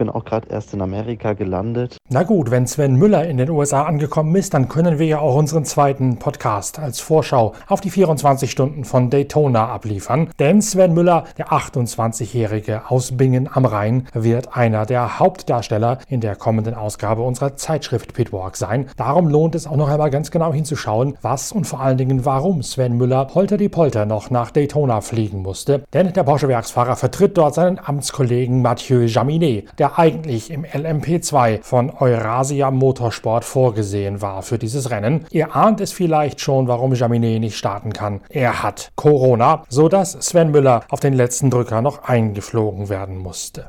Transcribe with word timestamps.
bin 0.00 0.08
auch 0.08 0.24
gerade 0.24 0.48
erst 0.48 0.72
in 0.72 0.80
Amerika 0.80 1.34
gelandet. 1.34 1.98
Na 2.08 2.22
gut, 2.22 2.50
wenn 2.50 2.66
Sven 2.66 2.96
Müller 2.96 3.26
in 3.26 3.36
den 3.36 3.50
USA 3.50 3.82
angekommen 3.82 4.34
ist, 4.34 4.54
dann 4.54 4.66
können 4.66 4.98
wir 4.98 5.06
ja 5.06 5.18
auch 5.18 5.36
unseren 5.36 5.66
zweiten 5.66 6.16
Podcast 6.18 6.78
als 6.78 7.00
Vorschau 7.00 7.52
auf 7.68 7.82
die 7.82 7.90
24 7.90 8.50
Stunden 8.50 8.86
von 8.86 9.10
Daytona 9.10 9.68
abliefern. 9.68 10.30
Denn 10.38 10.62
Sven 10.62 10.94
Müller, 10.94 11.24
der 11.36 11.48
28-Jährige 11.48 12.90
aus 12.90 13.14
Bingen 13.14 13.46
am 13.52 13.66
Rhein, 13.66 14.08
wird 14.14 14.56
einer 14.56 14.86
der 14.86 15.18
Hauptdarsteller 15.18 15.98
in 16.08 16.22
der 16.22 16.34
kommenden 16.34 16.74
Ausgabe 16.74 17.20
unserer 17.20 17.56
Zeitschrift 17.56 18.14
Pitwalk 18.14 18.56
sein. 18.56 18.88
Darum 18.96 19.28
lohnt 19.28 19.54
es 19.54 19.66
auch 19.66 19.76
noch 19.76 19.90
einmal 19.90 20.10
ganz 20.10 20.30
genau 20.30 20.50
hinzuschauen, 20.50 21.18
was 21.20 21.52
und 21.52 21.66
vor 21.66 21.80
allen 21.80 21.98
Dingen 21.98 22.24
warum 22.24 22.62
Sven 22.62 22.96
Müller 22.96 23.28
holter 23.34 23.58
die 23.58 23.68
Polter 23.68 24.06
noch 24.06 24.30
nach 24.30 24.50
Daytona 24.50 25.02
fliegen 25.02 25.42
musste. 25.42 25.84
Denn 25.92 26.14
der 26.14 26.24
Porsche-Werksfahrer 26.24 26.96
vertritt 26.96 27.36
dort 27.36 27.54
seinen 27.54 27.78
Amtskollegen 27.78 28.62
Mathieu 28.62 29.02
Jaminet, 29.02 29.68
der 29.78 29.89
eigentlich 29.98 30.50
im 30.50 30.64
LMP2 30.64 31.62
von 31.62 31.90
Eurasia 31.90 32.70
Motorsport 32.70 33.44
vorgesehen 33.44 34.22
war 34.22 34.42
für 34.42 34.58
dieses 34.58 34.90
Rennen. 34.90 35.26
Ihr 35.30 35.56
ahnt 35.56 35.80
es 35.80 35.92
vielleicht 35.92 36.40
schon, 36.40 36.68
warum 36.68 36.94
Jaminet 36.94 37.40
nicht 37.40 37.56
starten 37.56 37.92
kann. 37.92 38.20
Er 38.28 38.62
hat 38.62 38.90
Corona, 38.96 39.64
so 39.68 39.88
dass 39.88 40.12
Sven 40.12 40.50
Müller 40.50 40.82
auf 40.88 41.00
den 41.00 41.14
letzten 41.14 41.50
Drücker 41.50 41.82
noch 41.82 42.04
eingeflogen 42.04 42.88
werden 42.88 43.18
musste. 43.18 43.66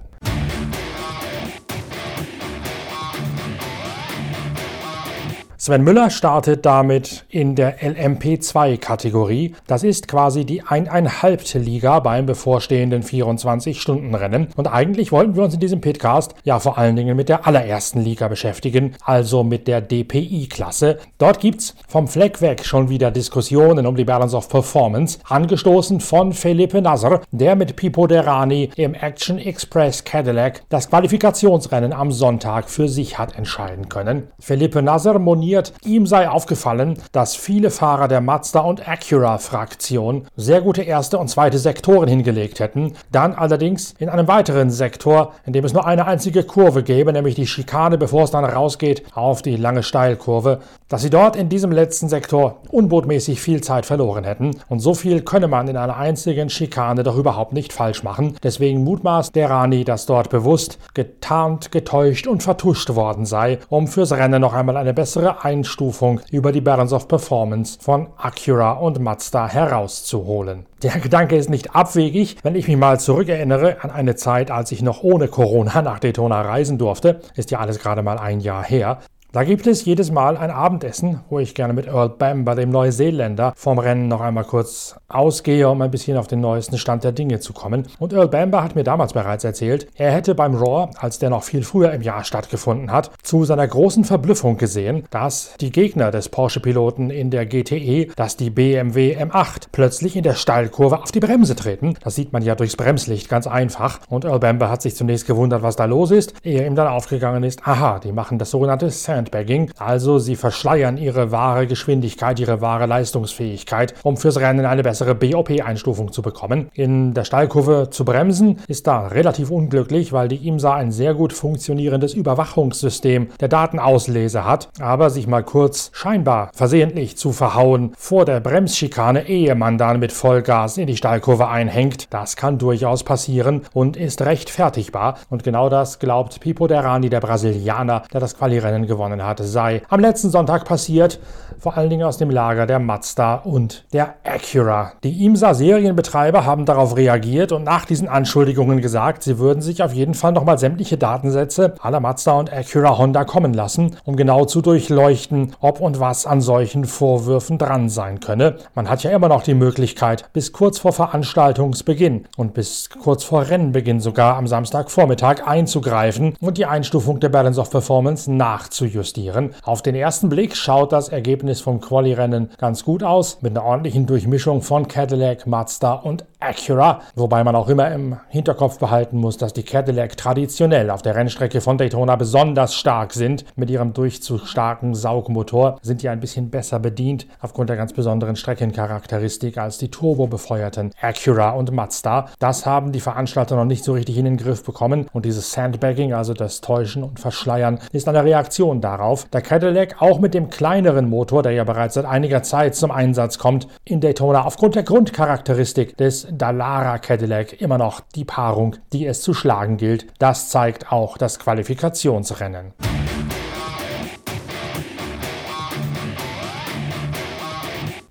Sven 5.63 5.83
Müller 5.83 6.09
startet 6.09 6.65
damit 6.65 7.23
in 7.29 7.53
der 7.53 7.81
LMP2-Kategorie. 7.81 9.53
Das 9.67 9.83
ist 9.83 10.07
quasi 10.07 10.43
die 10.43 10.63
eineinhalbte 10.63 11.59
Liga 11.59 11.99
beim 11.99 12.25
bevorstehenden 12.25 13.03
24-Stunden-Rennen. 13.03 14.47
Und 14.55 14.65
eigentlich 14.65 15.11
wollten 15.11 15.35
wir 15.35 15.43
uns 15.43 15.53
in 15.53 15.59
diesem 15.59 15.79
Pitcast 15.79 16.33
ja 16.43 16.57
vor 16.57 16.79
allen 16.79 16.95
Dingen 16.95 17.15
mit 17.15 17.29
der 17.29 17.45
allerersten 17.45 18.01
Liga 18.01 18.27
beschäftigen, 18.27 18.95
also 19.05 19.43
mit 19.43 19.67
der 19.67 19.81
DPI-Klasse. 19.81 20.97
Dort 21.19 21.39
gibt's 21.39 21.75
vom 21.87 22.07
Fleck 22.07 22.41
weg 22.41 22.65
schon 22.65 22.89
wieder 22.89 23.11
Diskussionen 23.11 23.85
um 23.85 23.95
die 23.95 24.03
Balance 24.03 24.35
of 24.35 24.49
Performance, 24.49 25.19
angestoßen 25.29 25.99
von 25.99 26.33
Felipe 26.33 26.81
Nasr, 26.81 27.21
der 27.29 27.55
mit 27.55 27.75
Pipo 27.75 28.07
Derani 28.07 28.71
im 28.77 28.95
Action 28.95 29.37
Express 29.37 30.03
Cadillac 30.05 30.63
das 30.69 30.89
Qualifikationsrennen 30.89 31.93
am 31.93 32.11
Sonntag 32.11 32.67
für 32.67 32.87
sich 32.87 33.19
hat 33.19 33.37
entscheiden 33.37 33.89
können. 33.89 34.23
Felipe 34.39 34.81
Nasr 34.81 35.19
moniert 35.19 35.50
informiert, 35.51 35.73
ihm 35.83 36.05
sei 36.05 36.29
aufgefallen, 36.29 36.97
dass 37.11 37.35
viele 37.35 37.69
Fahrer 37.69 38.07
der 38.07 38.21
Mazda 38.21 38.61
und 38.61 38.87
Acura-Fraktion 38.87 40.27
sehr 40.35 40.61
gute 40.61 40.81
erste 40.81 41.17
und 41.17 41.29
zweite 41.29 41.57
Sektoren 41.57 42.07
hingelegt 42.07 42.59
hätten, 42.59 42.93
dann 43.11 43.33
allerdings 43.33 43.93
in 43.99 44.09
einem 44.09 44.27
weiteren 44.27 44.69
Sektor, 44.69 45.33
in 45.45 45.53
dem 45.53 45.65
es 45.65 45.73
nur 45.73 45.85
eine 45.85 46.05
einzige 46.05 46.43
Kurve 46.43 46.83
gäbe, 46.83 47.11
nämlich 47.11 47.35
die 47.35 47.47
Schikane, 47.47 47.97
bevor 47.97 48.23
es 48.23 48.31
dann 48.31 48.45
rausgeht 48.45 49.03
auf 49.13 49.41
die 49.41 49.57
lange 49.57 49.83
Steilkurve, 49.83 50.59
dass 50.87 51.01
sie 51.01 51.09
dort 51.09 51.35
in 51.35 51.49
diesem 51.49 51.71
letzten 51.71 52.09
Sektor 52.09 52.61
unbotmäßig 52.69 53.41
viel 53.41 53.61
Zeit 53.61 53.85
verloren 53.85 54.23
hätten. 54.23 54.51
Und 54.69 54.79
so 54.79 54.93
viel 54.93 55.21
könne 55.21 55.47
man 55.47 55.67
in 55.67 55.77
einer 55.77 55.97
einzigen 55.97 56.49
Schikane 56.49 57.03
doch 57.03 57.17
überhaupt 57.17 57.53
nicht 57.53 57.73
falsch 57.73 58.03
machen. 58.03 58.35
Deswegen 58.43 58.83
mutmaßt 58.83 59.35
der 59.35 59.49
Rani, 59.49 59.83
dass 59.83 60.05
dort 60.05 60.29
bewusst 60.29 60.79
getarnt, 60.93 61.71
getäuscht 61.71 62.27
und 62.27 62.43
vertuscht 62.43 62.93
worden 62.95 63.25
sei, 63.25 63.59
um 63.69 63.87
fürs 63.87 64.11
Rennen 64.11 64.41
noch 64.41 64.53
einmal 64.53 64.77
eine 64.77 64.93
bessere 64.93 65.40
Einstufung 65.43 66.21
über 66.31 66.51
die 66.51 66.61
Balance 66.61 66.93
of 66.95 67.07
Performance 67.07 67.77
von 67.81 68.07
Acura 68.17 68.73
und 68.73 68.99
Mazda 68.99 69.47
herauszuholen. 69.47 70.65
Der 70.83 70.99
Gedanke 70.99 71.35
ist 71.35 71.49
nicht 71.49 71.75
abwegig, 71.75 72.37
wenn 72.43 72.55
ich 72.55 72.67
mich 72.67 72.77
mal 72.77 72.99
zurückerinnere 72.99 73.83
an 73.83 73.91
eine 73.91 74.15
Zeit, 74.15 74.51
als 74.51 74.71
ich 74.71 74.81
noch 74.81 75.03
ohne 75.03 75.27
Corona 75.27 75.81
nach 75.81 75.99
Daytona 75.99 76.41
reisen 76.41 76.77
durfte. 76.77 77.21
Ist 77.35 77.51
ja 77.51 77.59
alles 77.59 77.79
gerade 77.79 78.03
mal 78.03 78.17
ein 78.17 78.39
Jahr 78.39 78.63
her. 78.63 78.99
Da 79.33 79.45
gibt 79.45 79.65
es 79.65 79.85
jedes 79.85 80.11
Mal 80.11 80.35
ein 80.35 80.51
Abendessen, 80.51 81.21
wo 81.29 81.39
ich 81.39 81.55
gerne 81.55 81.71
mit 81.71 81.87
Earl 81.87 82.09
Bamber, 82.09 82.53
dem 82.53 82.69
Neuseeländer, 82.69 83.53
vom 83.55 83.79
Rennen 83.79 84.09
noch 84.09 84.19
einmal 84.19 84.43
kurz 84.43 84.97
ausgehe, 85.07 85.69
um 85.69 85.81
ein 85.81 85.89
bisschen 85.89 86.17
auf 86.17 86.27
den 86.27 86.41
neuesten 86.41 86.77
Stand 86.77 87.05
der 87.05 87.13
Dinge 87.13 87.39
zu 87.39 87.53
kommen. 87.53 87.87
Und 87.97 88.11
Earl 88.11 88.27
Bamber 88.27 88.61
hat 88.61 88.75
mir 88.75 88.83
damals 88.83 89.13
bereits 89.13 89.45
erzählt, 89.45 89.87
er 89.95 90.11
hätte 90.11 90.35
beim 90.35 90.53
Raw, 90.53 90.91
als 90.97 91.17
der 91.17 91.29
noch 91.29 91.43
viel 91.43 91.63
früher 91.63 91.93
im 91.93 92.01
Jahr 92.01 92.25
stattgefunden 92.25 92.91
hat, 92.91 93.11
zu 93.23 93.45
seiner 93.45 93.65
großen 93.65 94.03
Verblüffung 94.03 94.57
gesehen, 94.57 95.05
dass 95.11 95.53
die 95.61 95.71
Gegner 95.71 96.11
des 96.11 96.27
Porsche-Piloten 96.27 97.09
in 97.09 97.29
der 97.29 97.45
GTE, 97.45 98.07
dass 98.17 98.35
die 98.35 98.49
BMW 98.49 99.15
M8 99.15 99.67
plötzlich 99.71 100.17
in 100.17 100.23
der 100.23 100.33
Steilkurve 100.35 101.01
auf 101.01 101.13
die 101.13 101.21
Bremse 101.21 101.55
treten. 101.55 101.93
Das 102.03 102.15
sieht 102.15 102.33
man 102.33 102.43
ja 102.43 102.55
durchs 102.55 102.75
Bremslicht 102.75 103.29
ganz 103.29 103.47
einfach. 103.47 104.01
Und 104.09 104.25
Earl 104.25 104.39
Bamber 104.39 104.69
hat 104.69 104.81
sich 104.81 104.97
zunächst 104.97 105.25
gewundert, 105.25 105.63
was 105.63 105.77
da 105.77 105.85
los 105.85 106.11
ist, 106.11 106.33
ehe 106.43 106.67
ihm 106.67 106.75
dann 106.75 106.87
aufgegangen 106.87 107.43
ist, 107.43 107.65
aha, 107.65 107.99
die 107.99 108.11
machen 108.11 108.37
das 108.37 108.51
sogenannte 108.51 108.89
Sand 108.89 109.20
Sandbagging, 109.21 109.71
also 109.77 110.17
sie 110.17 110.35
verschleiern 110.35 110.97
ihre 110.97 111.31
wahre 111.31 111.67
Geschwindigkeit, 111.67 112.39
ihre 112.39 112.61
wahre 112.61 112.87
Leistungsfähigkeit, 112.87 113.93
um 114.03 114.17
fürs 114.17 114.39
Rennen 114.39 114.65
eine 114.65 114.83
bessere 114.83 115.13
BOP-Einstufung 115.13 116.11
zu 116.11 116.21
bekommen. 116.21 116.69
In 116.73 117.13
der 117.13 117.23
Steilkurve 117.23 117.89
zu 117.91 118.03
bremsen 118.03 118.59
ist 118.67 118.87
da 118.87 119.07
relativ 119.07 119.51
unglücklich, 119.51 120.11
weil 120.11 120.27
die 120.27 120.47
IMSA 120.47 120.73
ein 120.73 120.91
sehr 120.91 121.13
gut 121.13 121.33
funktionierendes 121.33 122.13
Überwachungssystem 122.13 123.27
der 123.39 123.47
Datenauslese 123.47 124.45
hat, 124.45 124.69
aber 124.79 125.09
sich 125.09 125.27
mal 125.27 125.43
kurz 125.43 125.91
scheinbar 125.93 126.49
versehentlich 126.53 127.17
zu 127.17 127.31
verhauen 127.31 127.93
vor 127.97 128.25
der 128.25 128.39
Bremsschikane, 128.39 129.27
ehe 129.27 129.53
man 129.55 129.77
dann 129.77 129.99
mit 129.99 130.11
Vollgas 130.11 130.77
in 130.77 130.87
die 130.87 130.97
Steilkurve 130.97 131.47
einhängt, 131.47 132.11
das 132.11 132.35
kann 132.35 132.57
durchaus 132.57 133.03
passieren 133.03 133.61
und 133.73 133.97
ist 133.97 134.21
rechtfertigbar. 134.21 135.17
Und 135.29 135.43
genau 135.43 135.69
das 135.69 135.99
glaubt 135.99 136.39
Pipo 136.39 136.67
Derani, 136.67 137.09
der 137.09 137.19
Brasilianer, 137.19 138.03
der 138.11 138.19
das 138.19 138.37
Qualirennen 138.37 138.87
gewonnen 138.87 139.10
gewonnen 139.11 139.25
hatte, 139.25 139.43
sei 139.43 139.81
am 139.89 139.99
letzten 139.99 140.29
Sonntag 140.29 140.65
passiert, 140.65 141.19
vor 141.59 141.77
allen 141.77 141.89
Dingen 141.89 142.03
aus 142.03 142.17
dem 142.17 142.29
Lager 142.29 142.65
der 142.65 142.79
Mazda 142.79 143.35
und 143.35 143.85
der 143.93 144.15
Acura. 144.23 144.93
Die 145.03 145.25
IMSA-Serienbetreiber 145.25 146.45
haben 146.45 146.65
darauf 146.65 146.95
reagiert 146.95 147.51
und 147.51 147.63
nach 147.63 147.85
diesen 147.85 148.07
Anschuldigungen 148.07 148.81
gesagt, 148.81 149.23
sie 149.23 149.37
würden 149.37 149.61
sich 149.61 149.83
auf 149.83 149.93
jeden 149.93 150.15
Fall 150.15 150.31
nochmal 150.31 150.57
sämtliche 150.57 150.97
Datensätze 150.97 151.75
aller 151.81 151.99
Mazda 151.99 152.33
und 152.33 152.51
Acura 152.51 152.97
Honda 152.97 153.25
kommen 153.25 153.53
lassen, 153.53 153.97
um 154.05 154.15
genau 154.15 154.45
zu 154.45 154.61
durchleuchten, 154.61 155.53
ob 155.59 155.81
und 155.81 155.99
was 155.99 156.25
an 156.25 156.41
solchen 156.41 156.85
Vorwürfen 156.85 157.57
dran 157.57 157.89
sein 157.89 158.19
könne. 158.19 158.55
Man 158.73 158.89
hat 158.89 159.03
ja 159.03 159.11
immer 159.11 159.27
noch 159.27 159.43
die 159.43 159.53
Möglichkeit, 159.53 160.31
bis 160.33 160.53
kurz 160.53 160.79
vor 160.79 160.93
Veranstaltungsbeginn 160.93 162.25
und 162.37 162.53
bis 162.53 162.89
kurz 162.89 163.23
vor 163.23 163.47
Rennbeginn 163.47 163.99
sogar 163.99 164.37
am 164.37 164.47
Samstagvormittag 164.47 165.45
einzugreifen 165.45 166.35
und 166.39 166.57
die 166.57 166.65
Einstufung 166.65 167.19
der 167.19 167.29
Balance 167.29 167.59
of 167.59 167.69
Performance 167.69 168.31
nachzujustieren 168.31 169.00
justieren. 169.01 169.55
Auf 169.63 169.81
den 169.81 169.95
ersten 169.95 170.29
Blick 170.29 170.55
schaut 170.55 170.91
das 170.91 171.09
Ergebnis 171.09 171.59
vom 171.59 171.81
Quali-Rennen 171.81 172.51
ganz 172.57 172.83
gut 172.83 173.03
aus, 173.03 173.41
mit 173.41 173.51
einer 173.51 173.65
ordentlichen 173.65 174.05
Durchmischung 174.05 174.61
von 174.61 174.87
Cadillac, 174.87 175.47
Mazda 175.47 175.93
und 175.93 176.25
Acura, 176.41 177.01
wobei 177.15 177.43
man 177.43 177.55
auch 177.55 177.69
immer 177.69 177.91
im 177.91 178.17
Hinterkopf 178.29 178.79
behalten 178.79 179.17
muss, 179.17 179.37
dass 179.37 179.53
die 179.53 179.61
Cadillac 179.61 180.17
traditionell 180.17 180.89
auf 180.89 181.03
der 181.03 181.15
Rennstrecke 181.15 181.61
von 181.61 181.77
Daytona 181.77 182.15
besonders 182.15 182.73
stark 182.73 183.13
sind. 183.13 183.45
Mit 183.55 183.69
ihrem 183.69 183.93
durchzustarken 183.93 184.95
Saugmotor 184.95 185.77
sind 185.83 186.01
die 186.01 186.09
ein 186.09 186.19
bisschen 186.19 186.49
besser 186.49 186.79
bedient 186.79 187.27
aufgrund 187.41 187.69
der 187.69 187.77
ganz 187.77 187.93
besonderen 187.93 188.35
Streckencharakteristik 188.35 189.59
als 189.59 189.77
die 189.77 189.91
turbobefeuerten 189.91 190.91
Acura 190.99 191.51
und 191.51 191.71
Mazda. 191.71 192.25
Das 192.39 192.65
haben 192.65 192.91
die 192.91 193.01
Veranstalter 193.01 193.55
noch 193.55 193.65
nicht 193.65 193.83
so 193.83 193.93
richtig 193.93 194.17
in 194.17 194.25
den 194.25 194.37
Griff 194.37 194.63
bekommen 194.63 195.07
und 195.13 195.25
dieses 195.25 195.51
Sandbagging, 195.51 196.13
also 196.13 196.33
das 196.33 196.61
Täuschen 196.61 197.03
und 197.03 197.19
Verschleiern, 197.19 197.79
ist 197.91 198.07
eine 198.07 198.23
Reaktion 198.23 198.81
darauf. 198.81 199.25
Der 199.25 199.41
Cadillac 199.41 200.01
auch 200.01 200.19
mit 200.19 200.33
dem 200.33 200.49
kleineren 200.49 201.07
Motor, 201.07 201.43
der 201.43 201.51
ja 201.51 201.63
bereits 201.63 201.93
seit 201.93 202.05
einiger 202.05 202.41
Zeit 202.41 202.73
zum 202.73 202.89
Einsatz 202.89 203.37
kommt, 203.37 203.67
in 203.85 204.01
Daytona 204.01 204.45
aufgrund 204.45 204.73
der 204.73 204.83
Grundcharakteristik 204.83 205.97
des 205.97 206.30
Dallara 206.31 206.97
Cadillac 206.97 207.61
immer 207.61 207.77
noch 207.77 208.01
die 208.15 208.25
Paarung, 208.25 208.77
die 208.93 209.05
es 209.05 209.21
zu 209.21 209.33
schlagen 209.33 209.77
gilt. 209.77 210.07
Das 210.19 210.49
zeigt 210.49 210.91
auch 210.91 211.17
das 211.17 211.39
Qualifikationsrennen. 211.39 212.73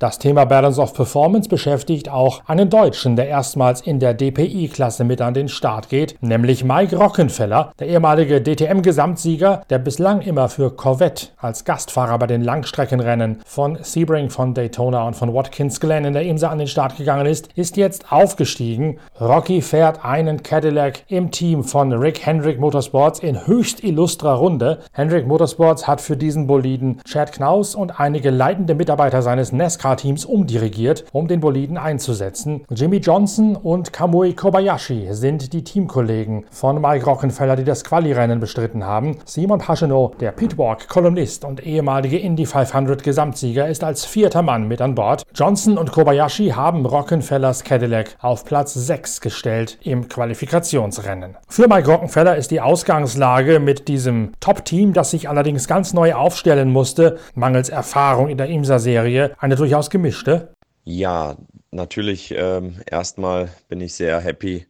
Das 0.00 0.18
Thema 0.18 0.46
Balance 0.46 0.80
of 0.80 0.94
Performance 0.94 1.46
beschäftigt 1.46 2.08
auch 2.08 2.40
einen 2.46 2.70
Deutschen, 2.70 3.16
der 3.16 3.28
erstmals 3.28 3.82
in 3.82 3.98
der 3.98 4.14
DPI-Klasse 4.14 5.04
mit 5.04 5.20
an 5.20 5.34
den 5.34 5.50
Start 5.50 5.90
geht, 5.90 6.16
nämlich 6.22 6.64
Mike 6.64 6.96
Rockenfeller, 6.96 7.72
der 7.78 7.88
ehemalige 7.88 8.40
DTM-Gesamtsieger, 8.40 9.60
der 9.68 9.78
bislang 9.78 10.22
immer 10.22 10.48
für 10.48 10.70
Corvette 10.74 11.26
als 11.36 11.66
Gastfahrer 11.66 12.18
bei 12.18 12.26
den 12.26 12.40
Langstreckenrennen 12.40 13.40
von 13.44 13.76
Sebring 13.82 14.30
von 14.30 14.54
Daytona 14.54 15.06
und 15.06 15.16
von 15.16 15.34
Watkins 15.34 15.80
Glen 15.80 16.06
in 16.06 16.14
der 16.14 16.22
IMSA 16.22 16.48
an 16.48 16.56
den 16.56 16.66
Start 16.66 16.96
gegangen 16.96 17.26
ist, 17.26 17.50
ist 17.54 17.76
jetzt 17.76 18.10
aufgestiegen. 18.10 19.00
Rocky 19.20 19.60
fährt 19.60 20.02
einen 20.02 20.42
Cadillac 20.42 21.02
im 21.08 21.30
Team 21.30 21.62
von 21.62 21.92
Rick 21.92 22.24
Hendrick 22.24 22.58
Motorsports 22.58 23.20
in 23.20 23.46
höchst 23.46 23.84
illustrer 23.84 24.32
Runde. 24.32 24.78
Hendrick 24.92 25.26
Motorsports 25.26 25.86
hat 25.86 26.00
für 26.00 26.16
diesen 26.16 26.46
Boliden 26.46 27.02
Chad 27.04 27.32
Knaus 27.32 27.74
und 27.74 28.00
einige 28.00 28.30
leitende 28.30 28.74
Mitarbeiter 28.74 29.20
seines 29.20 29.52
NASCAR 29.52 29.89
NASCAR-Teams 29.90 30.24
umdirigiert, 30.24 31.04
um 31.12 31.26
den 31.26 31.40
Boliden 31.40 31.76
einzusetzen. 31.76 32.64
Jimmy 32.70 32.98
Johnson 32.98 33.56
und 33.56 33.92
Kamui 33.92 34.34
Kobayashi 34.34 35.08
sind 35.10 35.52
die 35.52 35.64
Teamkollegen 35.64 36.44
von 36.50 36.80
Mike 36.80 37.04
Rockenfeller, 37.04 37.56
die 37.56 37.64
das 37.64 37.84
Quali-Rennen 37.84 38.40
bestritten 38.40 38.84
haben. 38.84 39.18
Simon 39.24 39.58
Pagenaud, 39.58 40.20
der 40.20 40.32
Pitwalk-Kolumnist 40.32 41.44
und 41.44 41.66
ehemalige 41.66 42.18
Indy 42.18 42.46
500 42.46 43.02
Gesamtsieger, 43.02 43.68
ist 43.68 43.82
als 43.82 44.04
vierter 44.04 44.42
Mann 44.42 44.68
mit 44.68 44.80
an 44.80 44.94
Bord. 44.94 45.24
Johnson 45.34 45.78
und 45.78 45.92
Kobayashi 45.92 46.50
haben 46.50 46.86
Rockenfellers 46.86 47.64
Cadillac 47.64 48.16
auf 48.20 48.44
Platz 48.44 48.74
6 48.74 49.20
gestellt 49.20 49.78
im 49.82 50.08
Qualifikationsrennen. 50.08 51.36
Für 51.48 51.68
Mike 51.68 51.90
Rockenfeller 51.90 52.36
ist 52.36 52.50
die 52.50 52.60
Ausgangslage 52.60 53.58
mit 53.58 53.88
diesem 53.88 54.32
Top-Team, 54.40 54.92
das 54.92 55.10
sich 55.10 55.28
allerdings 55.28 55.66
ganz 55.66 55.92
neu 55.92 56.14
aufstellen 56.14 56.70
musste, 56.70 57.18
mangels 57.34 57.68
Erfahrung 57.68 58.28
in 58.28 58.38
der 58.38 58.48
IMSA-Serie, 58.48 59.32
eine 59.38 59.56
durchaus 59.56 59.79
gemischte. 59.88 60.52
Ja, 60.84 61.38
natürlich 61.70 62.34
ähm, 62.36 62.76
erstmal 62.86 63.48
bin 63.68 63.80
ich 63.80 63.94
sehr 63.94 64.20
happy, 64.20 64.66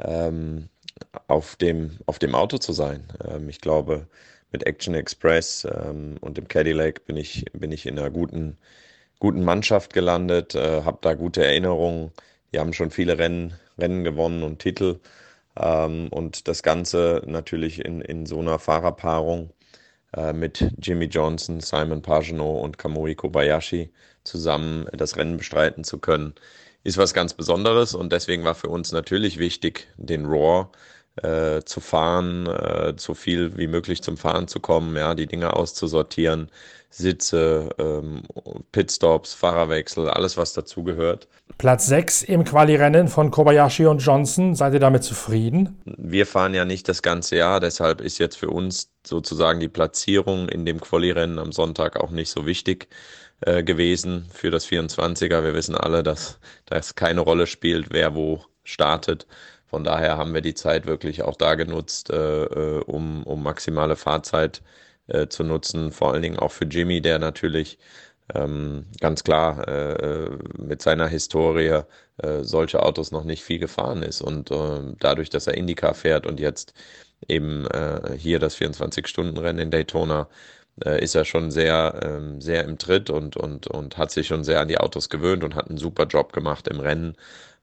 ähm, 0.00 0.68
auf, 1.26 1.56
dem, 1.56 1.98
auf 2.06 2.18
dem 2.18 2.34
Auto 2.34 2.58
zu 2.58 2.72
sein. 2.72 3.04
Ähm, 3.24 3.48
ich 3.48 3.60
glaube, 3.60 4.08
mit 4.52 4.66
Action 4.66 4.94
Express 4.94 5.66
ähm, 5.70 6.16
und 6.20 6.36
dem 6.38 6.48
Cadillac 6.48 7.04
bin 7.06 7.16
ich, 7.16 7.44
bin 7.52 7.72
ich 7.72 7.86
in 7.86 7.98
einer 7.98 8.10
guten, 8.10 8.56
guten 9.18 9.44
Mannschaft 9.44 9.92
gelandet, 9.92 10.54
äh, 10.54 10.82
habe 10.82 10.98
da 11.00 11.14
gute 11.14 11.44
Erinnerungen. 11.44 12.12
Die 12.52 12.58
haben 12.58 12.72
schon 12.72 12.90
viele 12.90 13.18
Rennen, 13.18 13.54
Rennen 13.78 14.04
gewonnen 14.04 14.42
und 14.42 14.58
Titel. 14.58 15.00
Ähm, 15.56 16.08
und 16.10 16.48
das 16.48 16.62
Ganze 16.62 17.22
natürlich 17.26 17.84
in, 17.84 18.00
in 18.00 18.26
so 18.26 18.38
einer 18.40 18.58
Fahrerpaarung 18.58 19.50
äh, 20.16 20.32
mit 20.32 20.72
Jimmy 20.78 21.06
Johnson, 21.06 21.60
Simon 21.60 22.02
Pagenaud 22.02 22.62
und 22.62 22.78
Kamui 22.78 23.14
Kobayashi 23.14 23.90
zusammen 24.24 24.86
das 24.92 25.16
Rennen 25.16 25.36
bestreiten 25.36 25.84
zu 25.84 25.98
können, 25.98 26.34
ist 26.84 26.98
was 26.98 27.14
ganz 27.14 27.34
Besonderes. 27.34 27.94
Und 27.94 28.12
deswegen 28.12 28.44
war 28.44 28.54
für 28.54 28.68
uns 28.68 28.92
natürlich 28.92 29.38
wichtig, 29.38 29.88
den 29.96 30.26
Raw 30.26 30.68
äh, 31.22 31.62
zu 31.64 31.80
fahren, 31.80 32.46
äh, 32.46 32.94
so 32.96 33.14
viel 33.14 33.56
wie 33.56 33.66
möglich 33.66 34.02
zum 34.02 34.16
Fahren 34.16 34.48
zu 34.48 34.60
kommen, 34.60 34.96
ja, 34.96 35.14
die 35.14 35.26
Dinge 35.26 35.54
auszusortieren, 35.54 36.50
Sitze, 36.90 37.68
ähm, 37.78 38.22
Pitstops, 38.72 39.34
Fahrerwechsel, 39.34 40.08
alles 40.08 40.36
was 40.36 40.54
dazugehört. 40.54 41.28
Platz 41.58 41.86
6 41.86 42.22
im 42.22 42.44
Quali-Rennen 42.44 43.08
von 43.08 43.30
Kobayashi 43.30 43.86
und 43.86 43.98
Johnson, 43.98 44.54
seid 44.54 44.72
ihr 44.72 44.80
damit 44.80 45.04
zufrieden? 45.04 45.80
Wir 45.84 46.26
fahren 46.26 46.54
ja 46.54 46.64
nicht 46.64 46.88
das 46.88 47.02
ganze 47.02 47.36
Jahr, 47.36 47.60
deshalb 47.60 48.00
ist 48.00 48.18
jetzt 48.18 48.36
für 48.36 48.48
uns 48.48 48.90
sozusagen 49.06 49.60
die 49.60 49.68
Platzierung 49.68 50.48
in 50.48 50.64
dem 50.64 50.80
Quali-Rennen 50.80 51.38
am 51.38 51.52
Sonntag 51.52 51.96
auch 51.96 52.10
nicht 52.10 52.30
so 52.30 52.46
wichtig 52.46 52.88
äh, 53.40 53.62
gewesen 53.62 54.26
für 54.32 54.50
das 54.50 54.66
24er. 54.66 55.44
Wir 55.44 55.54
wissen 55.54 55.74
alle, 55.74 56.02
dass 56.02 56.38
das 56.64 56.94
keine 56.94 57.20
Rolle 57.20 57.46
spielt, 57.46 57.88
wer 57.90 58.14
wo 58.14 58.44
startet. 58.64 59.26
Von 59.68 59.84
daher 59.84 60.16
haben 60.16 60.34
wir 60.34 60.40
die 60.40 60.54
Zeit 60.54 60.86
wirklich 60.86 61.22
auch 61.22 61.36
da 61.36 61.54
genutzt, 61.54 62.10
äh, 62.10 62.44
äh, 62.44 62.82
um, 62.84 63.22
um 63.24 63.42
maximale 63.42 63.96
Fahrzeit 63.96 64.62
äh, 65.08 65.28
zu 65.28 65.44
nutzen. 65.44 65.92
Vor 65.92 66.12
allen 66.12 66.22
Dingen 66.22 66.38
auch 66.38 66.52
für 66.52 66.64
Jimmy, 66.66 67.00
der 67.02 67.18
natürlich 67.18 67.78
ähm, 68.34 68.86
ganz 69.00 69.24
klar 69.24 69.66
äh, 69.68 70.30
mit 70.58 70.82
seiner 70.82 71.08
Historie 71.08 71.82
äh, 72.18 72.42
solche 72.42 72.82
Autos 72.82 73.10
noch 73.12 73.24
nicht 73.24 73.42
viel 73.42 73.58
gefahren 73.58 74.02
ist. 74.02 74.20
Und 74.22 74.50
äh, 74.50 74.94
dadurch, 75.00 75.30
dass 75.30 75.46
er 75.46 75.54
IndyCar 75.54 75.94
fährt 75.94 76.26
und 76.26 76.40
jetzt 76.40 76.74
eben 77.28 77.66
äh, 77.66 78.16
hier 78.18 78.38
das 78.38 78.56
24-Stunden-Rennen 78.56 79.58
in 79.60 79.70
Daytona, 79.70 80.28
äh, 80.84 81.02
ist 81.02 81.14
er 81.14 81.24
schon 81.24 81.50
sehr, 81.50 82.00
ähm, 82.02 82.40
sehr 82.40 82.64
im 82.64 82.78
Tritt 82.78 83.10
und, 83.10 83.36
und, 83.36 83.66
und 83.66 83.96
hat 83.98 84.10
sich 84.10 84.26
schon 84.28 84.44
sehr 84.44 84.60
an 84.60 84.68
die 84.68 84.78
Autos 84.78 85.08
gewöhnt 85.08 85.44
und 85.44 85.54
hat 85.54 85.68
einen 85.68 85.78
super 85.78 86.06
Job 86.06 86.32
gemacht 86.32 86.68
im 86.68 86.80
Rennen 86.80 87.16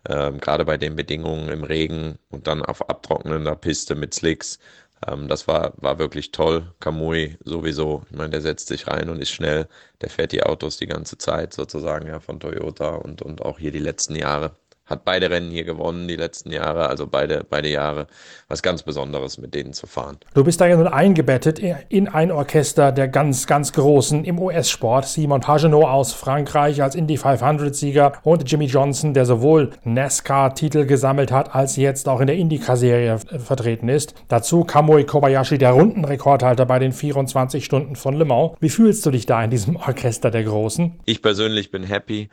ähm, 0.09 0.39
gerade 0.39 0.65
bei 0.65 0.77
den 0.77 0.95
Bedingungen 0.95 1.49
im 1.49 1.63
Regen 1.63 2.17
und 2.29 2.47
dann 2.47 2.63
auf 2.63 2.89
abtrocknender 2.89 3.55
Piste 3.55 3.95
mit 3.95 4.13
Slicks. 4.13 4.59
Ähm, 5.07 5.27
das 5.27 5.47
war, 5.47 5.73
war 5.77 5.99
wirklich 5.99 6.31
toll. 6.31 6.73
Kamui 6.79 7.37
sowieso, 7.43 8.03
ich 8.09 8.17
meine, 8.17 8.31
der 8.31 8.41
setzt 8.41 8.67
sich 8.67 8.87
rein 8.87 9.09
und 9.09 9.21
ist 9.21 9.31
schnell. 9.31 9.67
Der 10.01 10.09
fährt 10.09 10.31
die 10.31 10.43
Autos 10.43 10.77
die 10.77 10.87
ganze 10.87 11.17
Zeit 11.17 11.53
sozusagen 11.53 12.07
ja 12.07 12.19
von 12.19 12.39
Toyota 12.39 12.95
und, 12.95 13.21
und 13.21 13.41
auch 13.41 13.59
hier 13.59 13.71
die 13.71 13.79
letzten 13.79 14.15
Jahre 14.15 14.55
hat 14.85 15.03
beide 15.03 15.29
Rennen 15.29 15.49
hier 15.49 15.63
gewonnen 15.63 16.07
die 16.07 16.15
letzten 16.15 16.51
Jahre, 16.51 16.89
also 16.89 17.07
beide, 17.07 17.45
beide 17.49 17.69
Jahre. 17.69 18.07
Was 18.47 18.61
ganz 18.61 18.83
Besonderes, 18.83 19.39
mit 19.39 19.55
denen 19.55 19.73
zu 19.73 19.87
fahren. 19.87 20.17
Du 20.35 20.43
bist 20.43 20.61
da 20.61 20.67
ja 20.67 20.77
nun 20.77 20.87
eingebettet 20.87 21.59
in 21.89 22.07
ein 22.07 22.31
Orchester 22.31 22.91
der 22.91 23.07
ganz, 23.07 23.47
ganz 23.47 23.73
Großen 23.73 24.23
im 24.23 24.39
US-Sport. 24.39 25.07
Simon 25.07 25.41
Pagenaud 25.41 25.85
aus 25.85 26.13
Frankreich 26.13 26.83
als 26.83 26.93
Indy 26.93 27.15
500-Sieger 27.15 28.13
und 28.23 28.49
Jimmy 28.49 28.65
Johnson, 28.65 29.15
der 29.15 29.25
sowohl 29.25 29.71
NASCAR-Titel 29.83 30.85
gesammelt 30.85 31.31
hat, 31.31 31.55
als 31.55 31.75
jetzt 31.75 32.07
auch 32.07 32.19
in 32.19 32.27
der 32.27 32.35
IndyCar-Serie 32.35 33.17
vertreten 33.17 33.89
ist. 33.89 34.13
Dazu 34.27 34.63
Kamui 34.63 35.05
Kobayashi, 35.05 35.57
der 35.57 35.71
Rundenrekordhalter 35.71 36.65
bei 36.67 36.77
den 36.77 36.91
24 36.91 37.65
Stunden 37.65 37.95
von 37.95 38.13
Le 38.13 38.25
Mans. 38.25 38.51
Wie 38.59 38.69
fühlst 38.69 39.03
du 39.05 39.11
dich 39.11 39.25
da 39.25 39.43
in 39.43 39.49
diesem 39.49 39.75
Orchester 39.75 40.29
der 40.29 40.43
Großen? 40.43 40.99
Ich 41.05 41.23
persönlich 41.23 41.71
bin 41.71 41.83
happy. 41.83 42.29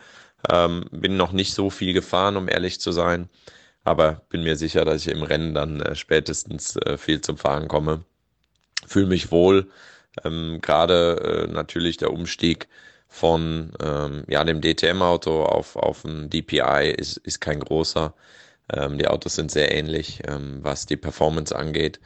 Ähm, 0.50 0.85
bin 0.91 1.17
noch 1.17 1.33
nicht 1.33 1.55
so 1.55 1.71
viel 1.71 1.93
gefahren, 1.93 2.37
um 2.37 2.49
ehrlich 2.49 2.81
zu 2.81 2.93
sein, 2.93 3.29
aber 3.85 4.23
bin 4.29 4.43
mir 4.43 4.56
sicher, 4.56 4.85
dass 4.85 5.06
ich 5.06 5.12
im 5.12 5.23
Rennen 5.23 5.55
dann 5.55 5.81
äh, 5.81 5.94
spätestens 5.94 6.77
äh, 6.77 6.99
viel 6.99 7.21
zum 7.21 7.39
Fahren 7.39 7.69
komme. 7.69 8.05
Fühle 8.87 9.06
mich 9.06 9.31
wohl. 9.31 9.71
Ähm, 10.25 10.61
Gerade 10.61 11.47
äh, 11.49 11.53
natürlich 11.53 11.97
der 11.97 12.12
Umstieg 12.12 12.69
von 13.09 13.73
ähm, 13.81 14.25
ja, 14.29 14.44
dem 14.44 14.61
DTM-Auto 14.62 15.44
auf, 15.44 15.77
auf 15.77 16.05
ein 16.05 16.31
DPI 16.31 16.94
ist, 16.97 17.19
ist 17.19 17.41
kein 17.41 17.61
großer. 17.61 18.15
Ähm, 18.73 18.99
die 18.99 19.09
Autos 19.09 19.35
sind 19.35 19.51
sehr 19.51 19.75
ähnlich, 19.75 20.21
ähm, 20.29 20.61
was 20.63 20.87
die 20.87 20.97
Performance 20.97 21.55
angeht. 21.55 22.01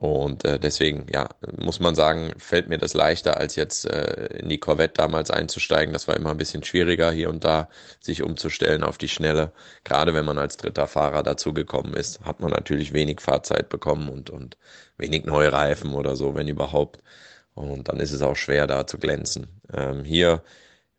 Und 0.00 0.44
äh, 0.44 0.60
deswegen, 0.60 1.06
ja, 1.12 1.28
muss 1.58 1.80
man 1.80 1.96
sagen, 1.96 2.32
fällt 2.38 2.68
mir 2.68 2.78
das 2.78 2.94
leichter, 2.94 3.36
als 3.38 3.56
jetzt 3.56 3.84
äh, 3.84 4.26
in 4.38 4.48
die 4.48 4.58
Corvette 4.58 4.94
damals 4.94 5.32
einzusteigen. 5.32 5.92
Das 5.92 6.06
war 6.06 6.16
immer 6.16 6.30
ein 6.30 6.36
bisschen 6.36 6.62
schwieriger, 6.62 7.10
hier 7.10 7.28
und 7.28 7.42
da 7.44 7.68
sich 8.00 8.22
umzustellen 8.22 8.84
auf 8.84 8.96
die 8.96 9.08
Schnelle. 9.08 9.52
Gerade 9.82 10.14
wenn 10.14 10.24
man 10.24 10.38
als 10.38 10.56
dritter 10.56 10.86
Fahrer 10.86 11.24
dazugekommen 11.24 11.94
ist, 11.94 12.20
hat 12.20 12.38
man 12.38 12.52
natürlich 12.52 12.92
wenig 12.92 13.20
Fahrzeit 13.20 13.68
bekommen 13.70 14.08
und, 14.08 14.30
und 14.30 14.56
wenig 14.98 15.24
neue 15.24 15.52
Reifen 15.52 15.92
oder 15.94 16.14
so, 16.14 16.36
wenn 16.36 16.46
überhaupt. 16.46 17.02
Und 17.54 17.88
dann 17.88 17.98
ist 17.98 18.12
es 18.12 18.22
auch 18.22 18.36
schwer, 18.36 18.68
da 18.68 18.86
zu 18.86 18.98
glänzen. 18.98 19.60
Ähm, 19.72 20.04
hier 20.04 20.44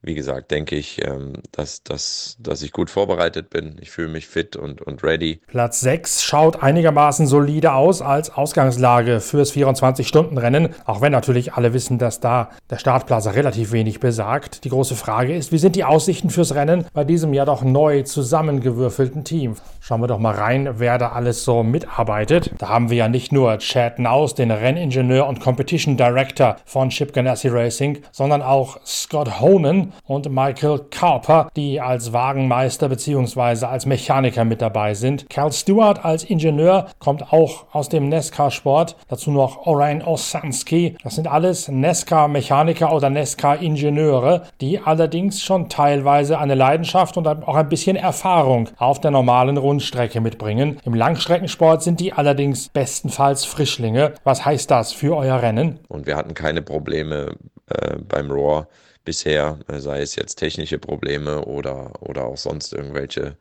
wie 0.01 0.15
gesagt, 0.15 0.51
denke 0.51 0.77
ich, 0.77 1.05
ähm, 1.05 1.33
dass, 1.51 1.83
dass, 1.83 2.37
dass 2.39 2.61
ich 2.61 2.71
gut 2.71 2.89
vorbereitet 2.89 3.49
bin. 3.49 3.75
Ich 3.81 3.91
fühle 3.91 4.07
mich 4.07 4.27
fit 4.27 4.55
und, 4.55 4.81
und 4.81 5.03
ready. 5.03 5.41
Platz 5.47 5.81
6 5.81 6.23
schaut 6.23 6.63
einigermaßen 6.63 7.27
solide 7.27 7.73
aus 7.73 8.01
als 8.01 8.29
Ausgangslage 8.29 9.19
fürs 9.19 9.51
24-Stunden-Rennen, 9.53 10.69
auch 10.85 11.01
wenn 11.01 11.11
natürlich 11.11 11.53
alle 11.53 11.73
wissen, 11.73 11.97
dass 11.97 12.21
da 12.21 12.49
der 12.69 12.77
Startplatz 12.77 13.27
relativ 13.27 13.73
wenig 13.73 13.99
besagt. 13.99 14.63
Die 14.63 14.69
große 14.69 14.95
Frage 14.95 15.35
ist, 15.35 15.51
wie 15.51 15.57
sind 15.57 15.75
die 15.75 15.83
Aussichten 15.83 16.29
fürs 16.29 16.55
Rennen 16.55 16.85
bei 16.93 17.03
diesem 17.03 17.33
ja 17.33 17.43
doch 17.43 17.61
neu 17.61 18.03
zusammengewürfelten 18.03 19.25
Team? 19.25 19.55
Schauen 19.81 20.01
wir 20.01 20.07
doch 20.07 20.19
mal 20.19 20.35
rein, 20.35 20.75
wer 20.79 20.97
da 20.97 21.09
alles 21.09 21.43
so 21.43 21.61
mitarbeitet. 21.63 22.51
Da 22.57 22.69
haben 22.69 22.89
wir 22.89 22.97
ja 22.97 23.07
nicht 23.09 23.33
nur 23.33 23.57
Chad 23.57 23.99
Naus, 23.99 24.33
den 24.33 24.51
Renningenieur 24.51 25.27
und 25.27 25.41
Competition 25.41 25.97
Director 25.97 26.55
von 26.63 26.89
Chip 26.89 27.11
Ganassi 27.11 27.49
Racing, 27.49 27.99
sondern 28.11 28.41
auch 28.41 28.79
Scott 28.85 29.41
Honan, 29.41 29.88
und 30.05 30.29
Michael 30.29 30.79
Carper, 30.89 31.49
die 31.55 31.81
als 31.81 32.13
Wagenmeister 32.13 32.89
bzw. 32.89 33.65
als 33.65 33.85
Mechaniker 33.85 34.45
mit 34.45 34.61
dabei 34.61 34.93
sind. 34.93 35.29
Cal 35.29 35.51
Stewart 35.51 36.03
als 36.05 36.23
Ingenieur 36.23 36.87
kommt 36.99 37.31
auch 37.33 37.65
aus 37.71 37.89
dem 37.89 38.09
NASCAR-Sport. 38.09 38.95
Dazu 39.07 39.31
noch 39.31 39.65
Orion 39.65 40.01
Osansky. 40.01 40.95
Das 41.03 41.15
sind 41.15 41.27
alles 41.27 41.67
NASCAR-Mechaniker 41.67 42.93
oder 42.93 43.09
NASCAR-Ingenieure, 43.09 44.43
die 44.61 44.79
allerdings 44.79 45.41
schon 45.41 45.69
teilweise 45.69 46.39
eine 46.39 46.55
Leidenschaft 46.55 47.17
und 47.17 47.27
auch 47.27 47.55
ein 47.55 47.69
bisschen 47.69 47.95
Erfahrung 47.95 48.69
auf 48.77 48.99
der 48.99 49.11
normalen 49.11 49.57
Rundstrecke 49.57 50.21
mitbringen. 50.21 50.79
Im 50.83 50.93
Langstreckensport 50.93 51.83
sind 51.83 51.99
die 51.99 52.13
allerdings 52.13 52.69
bestenfalls 52.69 53.45
Frischlinge. 53.45 54.13
Was 54.23 54.45
heißt 54.45 54.69
das 54.71 54.91
für 54.91 55.15
euer 55.15 55.41
Rennen? 55.41 55.79
Und 55.87 56.05
wir 56.05 56.15
hatten 56.15 56.33
keine 56.33 56.61
Probleme 56.61 57.35
äh, 57.67 57.97
beim 57.97 58.31
Roar 58.31 58.67
bisher, 59.09 59.57
äh, 59.67 59.79
sei 59.79 60.01
es 60.01 60.15
jetzt 60.15 60.35
technische 60.35 60.77
Probleme 60.77 61.45
oder, 61.45 61.99
oder 62.03 62.25
auch 62.25 62.37
sonst 62.37 62.73
irgendwelche 62.73 63.37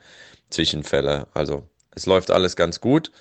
Zwischenfälle. 0.48 1.26
Also 1.34 1.68
es 1.94 2.06
läuft 2.06 2.30
alles 2.30 2.56
ganz 2.56 2.80
gut. 2.80 3.12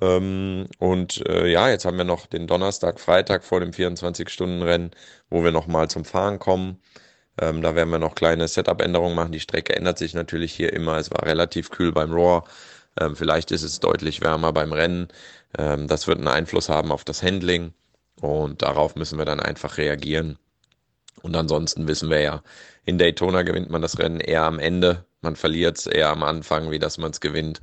Ähm, 0.00 0.66
und 0.78 1.26
äh, 1.28 1.46
ja, 1.46 1.68
jetzt 1.68 1.84
haben 1.84 1.98
wir 1.98 2.04
noch 2.04 2.26
den 2.26 2.46
Donnerstag, 2.46 2.98
Freitag 3.00 3.44
vor 3.44 3.60
dem 3.60 3.72
24-Stunden-Rennen, 3.72 4.92
wo 5.28 5.44
wir 5.44 5.52
nochmal 5.52 5.90
zum 5.90 6.06
Fahren 6.06 6.38
kommen. 6.38 6.80
Ähm, 7.40 7.60
da 7.62 7.74
werden 7.74 7.90
wir 7.90 7.98
noch 7.98 8.14
kleine 8.14 8.48
Setup-Änderungen 8.48 9.14
machen. 9.14 9.32
Die 9.32 9.40
Strecke 9.40 9.76
ändert 9.76 9.98
sich 9.98 10.14
natürlich 10.14 10.52
hier 10.54 10.72
immer. 10.72 10.96
Es 10.98 11.10
war 11.10 11.26
relativ 11.26 11.70
kühl 11.70 11.92
beim 11.92 12.12
Roar. 12.12 12.44
Ähm, 12.98 13.14
vielleicht 13.16 13.50
ist 13.52 13.62
es 13.62 13.80
deutlich 13.80 14.22
wärmer 14.22 14.52
beim 14.54 14.72
Rennen. 14.72 15.08
Ähm, 15.58 15.86
das 15.88 16.06
wird 16.08 16.18
einen 16.18 16.28
Einfluss 16.28 16.68
haben 16.70 16.92
auf 16.92 17.04
das 17.04 17.22
Handling 17.22 17.74
und 18.20 18.62
darauf 18.62 18.96
müssen 18.96 19.18
wir 19.18 19.26
dann 19.26 19.40
einfach 19.40 19.78
reagieren. 19.78 20.38
Und 21.22 21.36
ansonsten 21.36 21.88
wissen 21.88 22.10
wir 22.10 22.20
ja, 22.20 22.42
in 22.84 22.98
Daytona 22.98 23.42
gewinnt 23.42 23.70
man 23.70 23.82
das 23.82 23.98
Rennen 23.98 24.20
eher 24.20 24.42
am 24.42 24.58
Ende, 24.58 25.04
man 25.20 25.36
verliert 25.36 25.78
es 25.78 25.86
eher 25.86 26.10
am 26.10 26.22
Anfang, 26.22 26.70
wie 26.70 26.78
dass 26.78 26.98
man 26.98 27.10
es 27.10 27.20
gewinnt. 27.20 27.60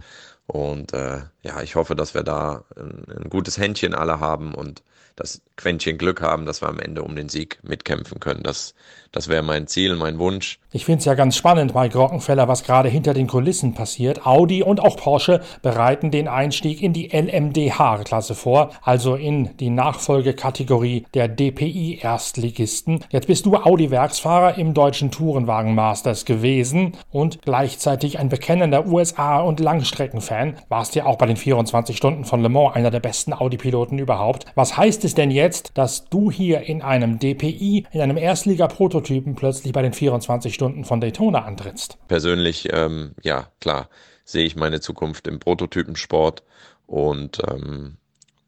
Und 0.47 0.93
äh, 0.93 1.21
ja, 1.43 1.61
ich 1.61 1.75
hoffe, 1.75 1.95
dass 1.95 2.13
wir 2.13 2.23
da 2.23 2.63
ein, 2.75 3.05
ein 3.23 3.29
gutes 3.29 3.57
Händchen 3.57 3.93
alle 3.93 4.19
haben 4.19 4.53
und 4.53 4.83
das 5.15 5.41
Quäntchen 5.57 5.97
Glück 5.97 6.21
haben, 6.21 6.45
dass 6.45 6.61
wir 6.61 6.69
am 6.69 6.79
Ende 6.79 7.03
um 7.03 7.15
den 7.15 7.29
Sieg 7.29 7.59
mitkämpfen 7.63 8.19
können. 8.19 8.43
Das, 8.43 8.73
das 9.11 9.27
wäre 9.27 9.43
mein 9.43 9.67
Ziel, 9.67 9.95
mein 9.95 10.17
Wunsch. 10.17 10.59
Ich 10.71 10.85
finde 10.85 10.99
es 10.99 11.05
ja 11.05 11.13
ganz 11.13 11.35
spannend, 11.35 11.75
Mike 11.75 11.97
Rockenfeller, 11.97 12.47
was 12.47 12.63
gerade 12.63 12.89
hinter 12.89 13.13
den 13.13 13.27
Kulissen 13.27 13.73
passiert. 13.73 14.25
Audi 14.25 14.63
und 14.63 14.79
auch 14.79 14.97
Porsche 14.97 15.41
bereiten 15.61 16.11
den 16.11 16.27
Einstieg 16.27 16.81
in 16.81 16.93
die 16.93 17.09
LMDH-Klasse 17.09 18.35
vor, 18.35 18.71
also 18.81 19.15
in 19.15 19.55
die 19.57 19.69
Nachfolgekategorie 19.69 21.05
der 21.13 21.27
DPI-Erstligisten. 21.27 23.05
Jetzt 23.09 23.27
bist 23.27 23.45
du 23.45 23.57
Audi-Werksfahrer 23.57 24.57
im 24.57 24.73
deutschen 24.73 25.11
Tourenwagen 25.11 25.75
Masters 25.75 26.25
gewesen 26.25 26.93
und 27.11 27.41
gleichzeitig 27.41 28.17
ein 28.17 28.29
bekennender 28.29 28.87
USA- 28.87 29.41
und 29.41 29.59
Langstreckenfan. 29.59 30.55
Warst 30.69 30.95
ja 30.95 31.05
auch 31.05 31.17
bei 31.17 31.27
den 31.31 31.37
24 31.37 31.95
Stunden 31.95 32.25
von 32.25 32.41
Le 32.41 32.49
Mans 32.49 32.75
einer 32.75 32.91
der 32.91 32.99
besten 32.99 33.33
Audi-Piloten 33.33 33.97
überhaupt. 33.97 34.45
Was 34.55 34.77
heißt 34.77 35.03
es 35.05 35.15
denn 35.15 35.31
jetzt, 35.31 35.71
dass 35.77 36.05
du 36.05 36.29
hier 36.29 36.61
in 36.61 36.81
einem 36.81 37.19
DPI, 37.19 37.87
in 37.91 38.01
einem 38.01 38.17
Erstliga-Prototypen 38.17 39.35
plötzlich 39.35 39.73
bei 39.73 39.81
den 39.81 39.93
24 39.93 40.53
Stunden 40.53 40.83
von 40.83 40.99
Daytona 40.99 41.43
antrittst? 41.45 41.97
Persönlich, 42.07 42.69
ähm, 42.71 43.13
ja, 43.23 43.47
klar, 43.59 43.89
sehe 44.25 44.45
ich 44.45 44.55
meine 44.55 44.81
Zukunft 44.81 45.27
im 45.27 45.39
Prototypensport 45.39 46.43
und 46.85 47.41
ähm, 47.49 47.97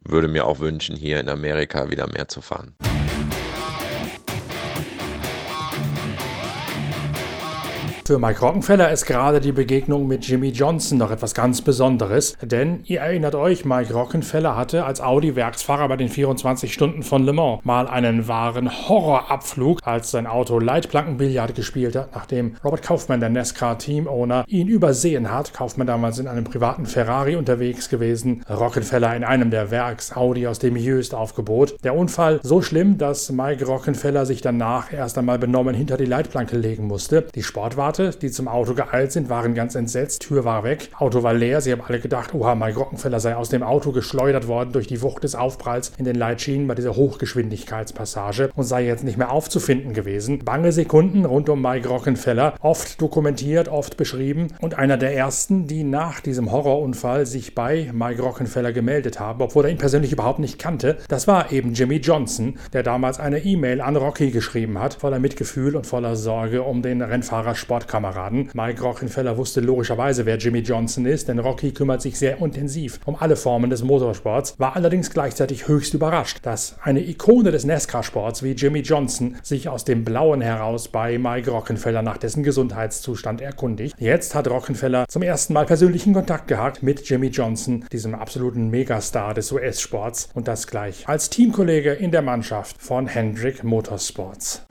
würde 0.02 0.28
mir 0.28 0.46
auch 0.46 0.60
wünschen, 0.60 0.96
hier 0.96 1.20
in 1.20 1.30
Amerika 1.30 1.90
wieder 1.90 2.08
mehr 2.08 2.28
zu 2.28 2.42
fahren. 2.42 2.76
Für 8.06 8.20
Mike 8.20 8.42
Rockenfeller 8.42 8.92
ist 8.92 9.06
gerade 9.06 9.40
die 9.40 9.54
Begegnung 9.54 10.10
mit 10.10 10.28
Jimmy 10.28 10.50
Johnson 10.50 10.98
noch 10.98 11.10
etwas 11.10 11.34
ganz 11.34 11.62
Besonderes, 11.62 12.36
denn 12.42 12.82
ihr 12.84 13.00
erinnert 13.00 13.34
euch, 13.34 13.64
Mike 13.64 13.94
Rockenfeller 13.94 14.58
hatte 14.58 14.84
als 14.84 15.00
Audi-Werksfahrer 15.00 15.88
bei 15.88 15.96
den 15.96 16.10
24 16.10 16.74
Stunden 16.74 17.04
von 17.04 17.24
Le 17.24 17.32
Mans 17.32 17.62
mal 17.64 17.88
einen 17.88 18.28
wahren 18.28 18.70
Horrorabflug, 18.90 19.80
als 19.86 20.12
sein 20.12 20.28
Auto 20.28 20.60
Leitplankenbillard 20.60 21.56
gespielt 21.56 21.96
hat, 21.96 22.14
nachdem 22.14 22.58
Robert 22.62 22.82
Kaufmann, 22.82 23.22
der 23.22 23.30
NASCAR-Team-Owner, 23.30 24.44
ihn 24.48 24.68
übersehen 24.68 25.32
hat. 25.32 25.54
Kaufmann 25.54 25.88
damals 25.88 26.20
in 26.20 26.28
einem 26.28 26.44
privaten 26.44 26.86
Ferrari 26.86 27.38
unterwegs 27.38 27.88
gewesen, 27.88 28.44
Rockenfeller 28.50 29.16
in 29.16 29.24
einem 29.24 29.50
der 29.50 29.72
Werks-Audi 29.72 30.48
aus 30.48 30.60
dem 30.60 30.76
ist 30.76 31.16
Aufgebot. 31.16 31.78
Der 31.86 31.96
Unfall 31.96 32.42
so 32.44 32.62
schlimm, 32.62 32.98
dass 32.98 33.32
Mike 33.32 33.64
Rockenfeller 33.66 34.26
sich 34.26 34.42
danach 34.42 34.92
erst 34.92 35.18
einmal 35.18 35.40
benommen 35.40 35.74
hinter 35.74 35.96
die 35.96 36.04
Leitplanke 36.04 36.58
legen 36.58 36.88
musste. 36.88 37.28
Die 37.34 37.44
Sportwagen 37.44 37.93
Warte, 37.94 38.10
die 38.10 38.32
zum 38.32 38.48
Auto 38.48 38.74
geeilt 38.74 39.12
sind, 39.12 39.30
waren 39.30 39.54
ganz 39.54 39.76
entsetzt. 39.76 40.24
Tür 40.24 40.44
war 40.46 40.64
weg, 40.64 40.90
Auto 40.98 41.22
war 41.22 41.36
leer. 41.36 41.62
Sie 41.62 41.72
haben 41.72 41.84
alle 41.88 42.00
gedacht, 42.00 42.34
oha, 42.34 42.56
Mike 42.56 42.80
Rockenfeller 42.80 43.20
sei 43.20 43.36
aus 43.36 43.50
dem 43.50 43.62
Auto 43.62 43.92
geschleudert 43.92 44.48
worden 44.48 44.72
durch 44.72 44.88
die 44.88 45.04
Wucht 45.04 45.24
des 45.24 45.36
Aufpralls 45.36 45.92
in 46.00 46.06
den 46.06 46.16
Leitschienen 46.16 46.66
bei 46.66 46.74
dieser 46.74 46.96
Hochgeschwindigkeitspassage 46.96 48.50
und 48.56 48.64
sei 48.64 48.84
jetzt 48.88 49.04
nicht 49.04 49.20
mehr 49.20 49.32
aufzufinden 49.32 49.94
gewesen. 49.94 50.40
Bange 50.40 50.72
Sekunden 50.72 51.24
rund 51.24 51.50
um 51.50 51.62
Mike 51.62 51.88
Rockenfeller, 51.88 52.56
oft 52.62 53.00
dokumentiert, 53.00 53.68
oft 53.68 53.96
beschrieben 53.96 54.48
und 54.60 54.76
einer 54.76 54.98
der 54.98 55.16
ersten, 55.16 55.68
die 55.68 55.84
nach 55.84 56.20
diesem 56.20 56.52
Horrorunfall 56.52 57.28
sich 57.28 57.54
bei 57.54 57.92
Mike 57.94 58.24
Rockenfeller 58.24 58.74
gemeldet 58.74 59.20
haben, 59.20 59.40
obwohl 59.40 59.66
er 59.66 59.70
ihn 59.70 59.78
persönlich 59.78 60.12
überhaupt 60.12 60.40
nicht 60.40 60.58
kannte. 60.58 60.98
Das 61.10 61.28
war 61.28 61.52
eben 61.52 61.74
Jimmy 61.74 61.98
Johnson, 61.98 62.58
der 62.74 62.82
damals 62.82 63.20
eine 63.20 63.46
E-Mail 63.46 63.82
an 63.82 63.98
Rocky 63.98 64.32
geschrieben 64.32 64.80
hat, 64.80 64.96
voller 64.96 65.20
Mitgefühl 65.20 65.76
und 65.76 65.86
voller 65.86 66.16
Sorge 66.16 66.64
um 66.64 66.82
den 66.82 67.04
Rennfahrer 67.04 67.54
Sport 67.84 67.94
Sportkameraden. 67.94 68.50
Mike 68.54 68.82
Rockenfeller 68.82 69.38
wusste 69.38 69.62
logischerweise, 69.62 70.26
wer 70.26 70.38
Jimmy 70.38 70.60
Johnson 70.60 71.06
ist, 71.06 71.28
denn 71.28 71.40
Rocky 71.40 71.72
kümmert 71.72 72.02
sich 72.02 72.18
sehr 72.18 72.38
intensiv 72.40 73.00
um 73.06 73.16
alle 73.16 73.36
Formen 73.36 73.70
des 73.70 73.84
Motorsports, 73.84 74.56
war 74.58 74.76
allerdings 74.76 75.12
gleichzeitig 75.12 75.68
höchst 75.68 75.94
überrascht, 75.94 76.40
dass 76.44 76.78
eine 76.82 77.02
Ikone 77.02 77.52
des 77.52 77.66
NASCAR-Sports 77.66 78.44
wie 78.44 78.52
Jimmy 78.52 78.80
Johnson 78.80 79.38
sich 79.44 79.70
aus 79.70 79.86
dem 79.86 80.04
Blauen 80.04 80.42
heraus 80.42 80.88
bei 80.88 81.18
Mike 81.18 81.52
Rockenfeller 81.52 82.02
nach 82.02 82.18
dessen 82.18 82.44
Gesundheitszustand 82.44 83.42
erkundigt. 83.42 83.96
Jetzt 84.00 84.36
hat 84.36 84.50
Rockenfeller 84.50 85.06
zum 85.08 85.22
ersten 85.22 85.54
Mal 85.54 85.66
persönlichen 85.66 86.14
Kontakt 86.14 86.48
gehabt 86.48 86.84
mit 86.84 87.08
Jimmy 87.08 87.28
Johnson, 87.28 87.86
diesem 87.92 88.16
absoluten 88.16 88.70
Megastar 88.70 89.34
des 89.34 89.52
US-Sports 89.52 90.30
und 90.34 90.48
das 90.48 90.68
gleich 90.68 91.08
als 91.08 91.30
Teamkollege 91.30 91.94
in 91.94 92.12
der 92.12 92.22
Mannschaft 92.22 92.82
von 92.82 93.08
Hendrick 93.08 93.64
Motorsports. 93.64 94.66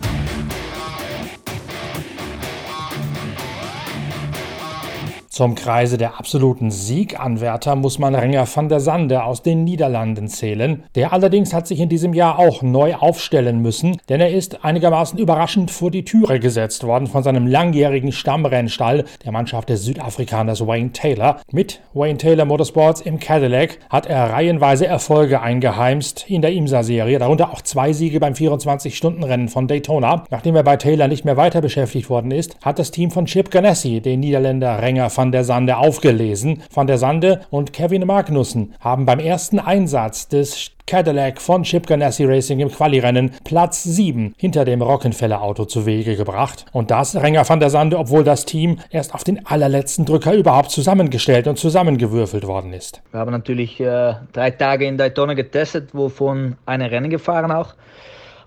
Zum 5.33 5.55
Kreise 5.55 5.97
der 5.97 6.19
absoluten 6.19 6.71
Sieganwärter 6.71 7.75
muss 7.75 7.99
man 7.99 8.15
Renger 8.15 8.47
van 8.55 8.69
der 8.69 8.81
Sande 8.81 9.25
aus 9.25 9.41
den 9.41 9.65
Niederlanden 9.65 10.29
zählen. 10.29 10.83
Der 10.95 11.15
allerdings 11.15 11.55
hat 11.55 11.67
sich 11.67 11.81
in 11.81 11.89
diesem 11.89 12.13
Jahr 12.13 12.39
auch 12.39 12.61
neu 12.61 12.97
aufstellen 12.97 13.63
müssen, 13.63 13.97
denn 14.11 14.21
er 14.21 14.29
ist 14.29 14.63
einigermaßen 14.63 15.19
überraschend 15.19 15.71
vor 15.71 15.91
die 15.91 16.05
Türe 16.05 16.39
gesetzt 16.39 16.85
worden 16.85 17.07
von 17.07 17.23
seinem 17.23 17.47
langjährigen 17.47 18.13
Stammrennstall, 18.13 19.07
der 19.25 19.33
Mannschaft 19.33 19.71
des 19.71 19.87
Südafrikaners 19.87 20.67
Wayne 20.67 20.93
Taylor. 20.93 21.41
Mit 21.51 21.81
Wayne 21.95 22.19
Taylor 22.19 22.45
Motorsports 22.45 23.01
im 23.01 23.19
Cadillac 23.19 23.79
hat 23.89 24.05
er 24.05 24.29
reihenweise 24.35 24.87
Erfolge 24.87 25.41
eingeheimst 25.41 26.29
in 26.29 26.43
der 26.43 26.53
IMSA-Serie, 26.53 27.19
darunter 27.19 27.53
auch 27.53 27.63
zwei 27.63 27.95
Siege 27.95 28.21
beim 28.21 28.35
24-Stunden-Rennen 28.35 29.49
von 29.49 29.67
Daytona. 29.67 30.25
Nachdem 30.29 30.57
er 30.57 30.63
bei 30.63 30.77
Taylor 30.77 31.09
nicht 31.09 31.25
mehr 31.25 31.39
weiter 31.39 31.63
beschäftigt 31.63 32.11
worden 32.11 32.33
ist, 32.33 32.55
hat 32.63 32.79
das 32.79 32.91
Team 32.91 33.11
von 33.11 33.25
Chip 33.25 33.51
Ganassi 33.51 34.03
den 34.03 34.21
Niederländer 34.21 34.83
Renger 34.83 35.09
van 35.17 35.22
van 35.23 35.31
der 35.31 35.45
Sande 35.45 35.77
aufgelesen. 35.77 36.65
Van 36.75 36.89
der 36.89 36.99
Sande 36.99 37.43
und 37.49 37.73
Kevin 37.73 38.05
Magnussen 38.05 38.75
haben 38.81 39.07
beim 39.07 39.21
ersten 39.21 39.61
Einsatz 39.61 40.27
des 40.27 40.73
Cadillac 40.85 41.41
von 41.41 41.63
Chip 41.63 41.87
Ganassi 41.87 42.25
Racing 42.25 42.59
im 42.59 42.73
Qualirennen 42.73 43.31
Platz 43.45 43.85
7 43.85 44.35
hinter 44.37 44.65
dem 44.65 44.83
Rockenfeller-Auto 44.83 45.67
zu 45.67 45.87
Wege 45.87 46.17
gebracht. 46.17 46.65
Und 46.73 46.91
das 46.91 47.15
Renger 47.15 47.49
van 47.49 47.61
der 47.61 47.71
Sande, 47.71 48.01
obwohl 48.01 48.25
das 48.25 48.47
Team 48.47 48.81
erst 48.91 49.15
auf 49.15 49.23
den 49.23 49.47
allerletzten 49.47 50.07
Drücker 50.07 50.35
überhaupt 50.35 50.73
zusammengestellt 50.73 51.47
und 51.47 51.57
zusammengewürfelt 51.57 52.45
worden 52.45 52.73
ist. 52.73 53.01
Wir 53.13 53.21
haben 53.21 53.31
natürlich 53.31 53.79
äh, 53.79 54.15
drei 54.33 54.51
Tage 54.51 54.87
in 54.87 54.99
Daytona 54.99 55.35
getestet, 55.35 55.91
wovon 55.93 56.57
eine 56.67 56.91
Rennen 56.91 57.11
gefahren 57.11 57.53
auch. 57.53 57.75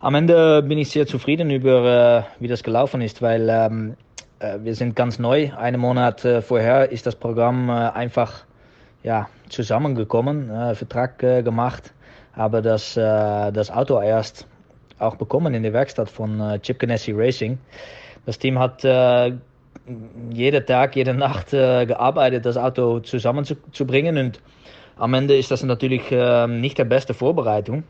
Am 0.01 0.13
Ende 0.13 0.61
bin 0.61 0.77
ich 0.77 0.89
sehr 0.89 1.07
zufrieden 1.07 1.49
über, 1.51 2.25
äh, 2.37 2.41
wie 2.41 2.49
das 2.49 2.63
gelaufen 2.63 2.99
ist, 2.99 3.21
weil 3.21 3.47
ähm, 3.49 3.93
äh, 3.93 4.04
wir 4.39 4.75
sind 4.75 4.95
ganz 4.95 5.17
neu. 5.17 5.51
Einen 5.55 5.79
Monat 5.79 6.25
äh, 6.25 6.41
vorher 6.41 6.91
ist 6.91 7.05
das 7.05 7.15
Programm 7.15 7.69
äh, 7.69 7.71
einfach 7.71 8.43
ja, 9.03 9.29
zusammengekommen, 9.49 10.47
Vertrag 10.75 11.19
gemacht, 11.19 11.93
aber 12.33 12.63
das, 12.63 12.95
das 12.95 13.69
Auto 13.69 14.01
erst 14.01 14.47
auch 14.97 15.15
bekommen 15.15 15.53
in 15.53 15.61
der 15.61 15.73
Werkstatt 15.73 16.09
von 16.09 16.59
Chip 16.63 16.79
Ganassi 16.79 17.11
Racing. 17.11 17.59
Das 18.25 18.39
Team 18.39 18.57
hat 18.57 18.83
jeden 18.83 20.65
Tag, 20.65 20.95
jede 20.95 21.13
Nacht 21.13 21.51
gearbeitet, 21.51 22.47
das 22.47 22.57
Auto 22.57 22.99
zusammenzubringen 23.01 24.17
und 24.17 24.41
am 24.97 25.13
Ende 25.13 25.37
ist 25.37 25.51
das 25.51 25.61
natürlich 25.61 26.09
nicht 26.47 26.79
die 26.79 26.83
beste 26.83 27.13
Vorbereitung. 27.13 27.83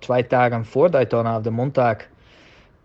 zwei 0.00 0.22
Tage 0.24 0.64
vor 0.64 0.90
Daytona, 0.90 1.36
auf 1.36 1.44
dem 1.44 1.54
Montag, 1.54 2.08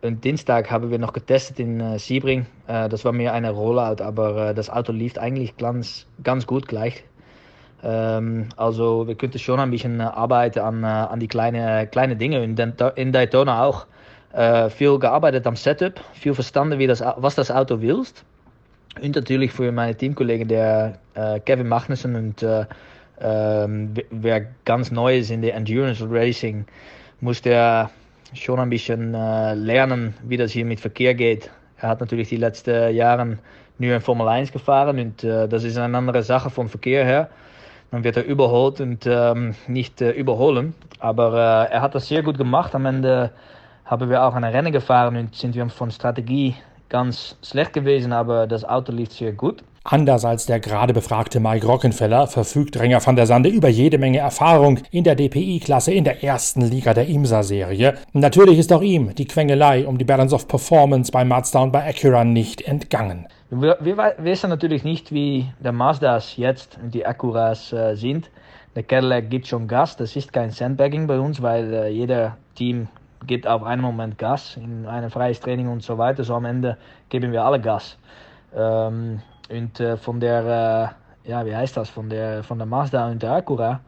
Dienstag 0.03 0.69
haben 0.69 0.91
wir 0.91 0.99
noch 0.99 1.13
getestet 1.13 1.59
in 1.59 1.79
äh, 1.79 1.97
Sebring. 1.97 2.45
Äh, 2.67 2.89
das 2.89 3.05
war 3.05 3.13
mehr 3.13 3.33
eine 3.33 3.51
Rollout, 3.51 4.03
aber 4.03 4.49
äh, 4.49 4.53
das 4.53 4.69
Auto 4.69 4.91
lief 4.91 5.17
eigentlich 5.17 5.55
ganz, 5.55 6.05
ganz 6.23 6.45
gut 6.45 6.67
gleich. 6.67 7.05
Ähm, 7.83 8.49
also 8.57 9.07
wir 9.07 9.15
könnten 9.15 9.39
schon 9.39 9.61
ein 9.61 9.71
bisschen 9.71 10.01
arbeiten 10.01 10.59
an, 10.59 10.83
an 10.83 11.19
die 11.21 11.29
kleinen 11.29 11.89
kleine 11.89 12.17
Dinge. 12.17 12.43
In, 12.43 12.57
in 12.95 13.11
Daytona 13.11 13.63
auch 13.63 13.85
viel 14.71 14.97
gearbeitet 14.97 15.45
am 15.45 15.55
Setup, 15.55 15.93
viel 16.13 16.33
verstanden, 16.33 16.79
wie 16.79 16.87
das, 16.87 17.03
was 17.17 17.35
das 17.35 17.51
Auto 17.51 17.81
willst. 17.81 18.25
Und 18.99 19.15
natürlich 19.15 19.51
für 19.51 19.71
meine 19.71 19.95
Teamkollegen, 19.95 20.47
der 20.47 20.97
Kevin 21.45 21.67
Magnussen 21.67 22.15
und 22.15 22.43
ähm, 23.21 23.93
wer 24.09 24.47
ganz 24.65 24.89
neu 24.89 25.19
ist 25.19 25.29
in 25.29 25.43
der 25.43 25.53
Endurance 25.53 26.03
Racing, 26.09 26.65
muss 27.21 27.43
der 27.43 27.91
schon 28.33 28.59
ein 28.59 28.69
bisschen 28.69 29.13
äh, 29.13 29.53
lernen, 29.53 30.13
wie 30.23 30.37
das 30.37 30.51
hier 30.51 30.65
mit 30.65 30.79
Verkehr 30.79 31.13
geht. 31.13 31.49
Er 31.77 31.89
hat 31.89 31.99
natürlich 31.99 32.29
die 32.29 32.37
letzten 32.37 32.93
Jahre 32.95 33.37
nur 33.77 33.93
in 33.93 34.01
Formel 34.01 34.27
1 34.27 34.51
gefahren 34.51 34.99
und 34.99 35.23
äh, 35.23 35.47
das 35.47 35.63
ist 35.63 35.77
eine 35.77 35.97
andere 35.97 36.23
Sache 36.23 36.49
vom 36.49 36.69
Verkehr 36.69 37.05
her. 37.05 37.29
Dann 37.91 38.03
wird 38.03 38.17
er 38.17 38.25
überholt 38.25 38.81
und 38.81 39.05
ähm, 39.05 39.53
nicht 39.67 40.01
äh, 40.01 40.11
überholen. 40.11 40.73
Aber 40.99 41.67
er 41.69 41.81
hat 41.81 41.93
das 41.95 42.07
sehr 42.07 42.23
gut 42.23 42.37
gemacht. 42.37 42.73
Am 42.73 42.85
Ende 42.85 43.31
haben 43.85 44.09
wir 44.09 44.23
auch 44.23 44.33
eine 44.33 44.53
Rennen 44.53 44.71
gefahren 44.71 45.17
und 45.17 45.35
sind 45.35 45.55
wir 45.55 45.67
von 45.69 45.91
Strategie 45.91 46.55
ganz 46.89 47.37
schlecht 47.43 47.73
gewesen, 47.73 48.13
aber 48.13 48.47
das 48.47 48.63
Auto 48.63 48.91
lief 48.91 49.11
sehr 49.11 49.33
gut. 49.33 49.63
Anders 49.85 50.23
als 50.23 50.45
der 50.45 50.61
gerade 50.61 50.93
befragte 50.93 51.41
Mike 51.41 51.67
Rockenfeller 51.67 52.27
verfügt 52.27 52.79
Renger 52.79 53.05
van 53.05 53.17
der 53.17 53.25
Sande 53.25 53.49
über 53.49 53.67
jede 53.67 53.97
Menge 53.97 54.19
Erfahrung 54.19 54.79
in 54.91 55.03
der 55.03 55.15
DPI-Klasse 55.15 55.91
in 55.91 56.05
der 56.05 56.23
ersten 56.23 56.61
Liga 56.61 56.93
der 56.93 57.07
IMSA-Serie. 57.07 57.95
Natürlich 58.13 58.59
ist 58.59 58.71
auch 58.71 58.81
ihm 58.81 59.13
die 59.13 59.27
Quengelei 59.27 59.85
um 59.85 59.97
die 59.97 60.05
Balance 60.05 60.33
of 60.33 60.47
Performance 60.47 61.11
bei 61.11 61.25
Mazda 61.25 61.59
und 61.59 61.73
bei 61.73 61.85
Acura 61.85 62.23
nicht 62.23 62.61
entgangen. 62.61 63.27
Wir, 63.49 63.77
wir 63.81 64.15
wissen 64.19 64.49
natürlich 64.49 64.85
nicht, 64.85 65.11
wie 65.11 65.51
der 65.59 65.73
Mazdas 65.73 66.37
jetzt 66.37 66.79
und 66.81 66.93
die 66.93 67.05
Acuras 67.05 67.73
äh, 67.73 67.95
sind. 67.95 68.29
Der 68.77 68.83
Cadillac 68.83 69.29
gibt 69.29 69.47
schon 69.47 69.67
Gas, 69.67 69.97
das 69.97 70.15
ist 70.15 70.31
kein 70.31 70.51
Sandbagging 70.51 71.07
bei 71.07 71.19
uns, 71.19 71.41
weil 71.41 71.73
äh, 71.73 71.89
jeder 71.89 72.37
Team 72.55 72.87
gibt 73.27 73.45
auf 73.45 73.63
einen 73.63 73.81
Moment 73.81 74.17
Gas 74.17 74.55
in 74.55 74.85
einem 74.85 75.11
freies 75.11 75.41
Training 75.41 75.67
und 75.67 75.83
so 75.83 75.97
weiter. 75.97 76.23
So 76.23 76.35
am 76.35 76.45
Ende 76.45 76.77
geben 77.09 77.33
wir 77.33 77.43
alle 77.43 77.59
Gas. 77.59 77.97
Ähm, 78.55 79.19
und 79.49 79.79
äh, 79.79 79.97
von 79.97 80.19
der, 80.19 80.95
äh, 81.25 81.29
ja, 81.29 81.45
wie 81.45 81.55
heißt 81.55 81.77
das, 81.77 81.89
von 81.89 82.09
der, 82.09 82.43
von 82.43 82.57
der 82.57 82.67
Mazda 82.67 83.09
und 83.09 83.21
der 83.21 83.33
Acura, 83.33 83.81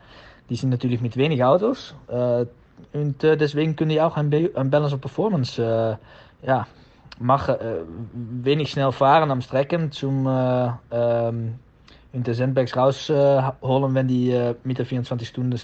die 0.50 0.56
sind 0.56 0.70
natürlich 0.70 1.02
mit 1.02 1.18
wenig 1.18 1.44
Autos. 1.44 1.96
Äh, 2.08 2.46
und 2.94 3.24
äh, 3.24 3.38
deswegen 3.38 3.76
können 3.76 3.90
die 3.90 4.02
auch 4.02 4.18
ein, 4.18 4.34
ein 4.56 4.70
Balance 4.70 4.96
of 4.96 5.02
Performance 5.02 5.98
ja, 6.42 6.68
machen. 7.20 7.56
Wenig 8.44 8.72
schnell 8.72 8.92
fahren 8.92 9.32
am 9.32 9.42
Strecken 9.42 9.92
zum 9.92 10.28
ähm, 10.28 11.56
in 12.12 12.24
der 12.24 12.34
Sandbags 12.34 12.76
rausholen, 12.76 13.96
wenn 13.96 14.08
die 14.08 14.54
mit 14.64 14.78
der 14.78 14.86
24 14.86 15.28
Stunden 15.28 15.58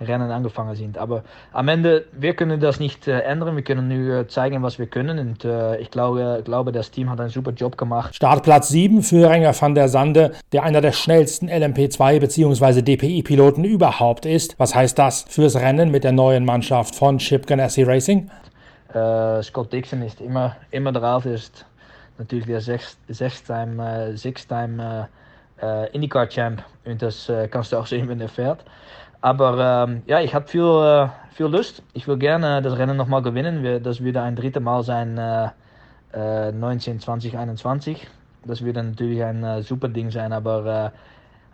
Rennen 0.00 0.30
angefangen 0.30 0.74
sind. 0.74 0.98
Aber 0.98 1.22
am 1.52 1.68
Ende, 1.68 2.04
wir 2.12 2.34
können 2.34 2.60
das 2.60 2.80
nicht 2.80 3.06
äh, 3.06 3.20
ändern. 3.20 3.56
Wir 3.56 3.62
können 3.62 3.88
nur 3.88 4.28
zeigen, 4.28 4.62
was 4.62 4.78
wir 4.78 4.86
können. 4.86 5.18
Und 5.18 5.44
äh, 5.44 5.78
ich 5.78 5.90
glaube, 5.90 6.42
glaube, 6.44 6.72
das 6.72 6.90
Team 6.90 7.10
hat 7.10 7.20
einen 7.20 7.30
super 7.30 7.52
Job 7.52 7.78
gemacht. 7.78 8.14
Startplatz 8.14 8.68
7 8.68 9.02
für 9.02 9.28
Renger 9.28 9.54
van 9.58 9.74
der 9.74 9.88
Sande, 9.88 10.32
der 10.52 10.64
einer 10.64 10.80
der 10.80 10.92
schnellsten 10.92 11.48
LMP2 11.48 12.20
bzw. 12.20 12.82
DPI-Piloten 12.82 13.64
überhaupt 13.64 14.26
ist. 14.26 14.58
Was 14.58 14.74
heißt 14.74 14.98
das 14.98 15.24
fürs 15.28 15.56
Rennen 15.56 15.90
mit 15.90 16.04
der 16.04 16.12
neuen 16.12 16.44
Mannschaft 16.44 16.94
von 16.94 17.18
Chip 17.18 17.46
Ganassi 17.46 17.82
Racing? 17.82 18.30
Äh, 18.92 19.42
Scott 19.42 19.72
Dixon 19.72 20.02
ist 20.02 20.20
immer, 20.20 20.56
immer 20.70 20.92
drauf, 20.92 21.26
ist 21.26 21.66
natürlich 22.18 22.46
der 22.46 22.60
Sechs-Time 22.60 24.16
Six 24.16 24.46
-Time, 24.48 25.06
äh, 25.60 25.90
IndyCar-Champ. 25.92 26.62
Und 26.84 27.00
das 27.00 27.30
kannst 27.50 27.72
du 27.72 27.78
auch 27.78 27.86
sehen, 27.86 28.08
wenn 28.08 28.20
er 28.20 28.28
fährt. 28.28 28.64
Aber 29.24 29.86
ähm, 29.88 30.02
ja, 30.04 30.20
ich 30.20 30.34
habe 30.34 30.46
viel, 30.46 30.60
äh, 30.60 31.08
viel 31.34 31.46
Lust. 31.46 31.82
Ich 31.94 32.06
will 32.06 32.18
gerne 32.18 32.60
das 32.60 32.76
Rennen 32.76 32.98
nochmal 32.98 33.22
gewinnen. 33.22 33.62
Wir, 33.62 33.80
das 33.80 34.02
würde 34.02 34.20
ein 34.20 34.36
drittes 34.36 34.62
Mal 34.62 34.82
sein, 34.82 35.16
äh, 35.16 35.48
äh, 36.12 36.52
19, 36.52 37.00
20, 37.00 37.38
21. 37.38 38.06
Das 38.44 38.60
würde 38.60 38.82
natürlich 38.82 39.24
ein 39.24 39.42
äh, 39.42 39.62
super 39.62 39.88
Ding 39.88 40.10
sein, 40.10 40.34
aber 40.34 40.92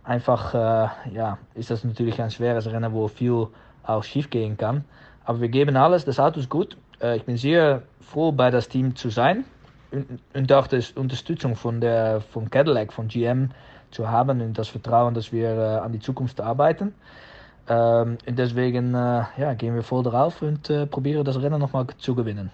äh, 0.05 0.09
einfach 0.09 0.53
äh, 0.53 1.15
ja, 1.15 1.39
ist 1.55 1.71
das 1.71 1.85
natürlich 1.85 2.21
ein 2.21 2.33
schweres 2.33 2.67
Rennen, 2.67 2.93
wo 2.93 3.07
viel 3.07 3.47
auch 3.85 4.03
schief 4.03 4.31
gehen 4.31 4.57
kann. 4.57 4.85
Aber 5.25 5.41
wir 5.41 5.49
geben 5.49 5.77
alles, 5.77 6.05
das 6.05 6.19
Auto 6.19 6.41
ist 6.41 6.51
gut. 6.51 6.77
Ich 7.15 7.23
bin 7.23 7.37
sehr 7.37 7.83
froh, 8.01 8.33
bei 8.33 8.51
das 8.51 8.69
Team 8.69 8.97
zu 8.97 9.11
sein 9.11 9.45
und, 9.93 10.19
und 10.35 10.53
auch 10.53 10.67
die 10.67 10.83
Unterstützung 10.97 11.55
von, 11.55 11.81
der, 11.81 12.21
von 12.21 12.51
Cadillac, 12.51 12.93
von 12.93 13.07
GM 13.07 13.51
zu 13.93 14.11
haben 14.11 14.41
und 14.41 14.59
das 14.59 14.67
Vertrauen, 14.67 15.15
dass 15.15 15.31
wir 15.31 15.51
äh, 15.51 15.79
an 15.79 15.93
die 15.93 16.01
Zukunft 16.01 16.41
arbeiten. 16.41 16.95
Ähm, 17.69 18.19
deswegen 18.27 18.95
äh, 18.95 19.23
ja, 19.39 19.55
gehen 19.55 19.75
wir 19.75 19.83
voll 19.83 20.03
drauf 20.03 20.43
und 20.43 20.71
äh, 20.71 20.87
probieren 20.87 21.25
das 21.25 21.41
Rennen 21.41 21.61
nochmal 21.61 21.87
zu 21.99 22.15
gewinnen. 22.15 22.51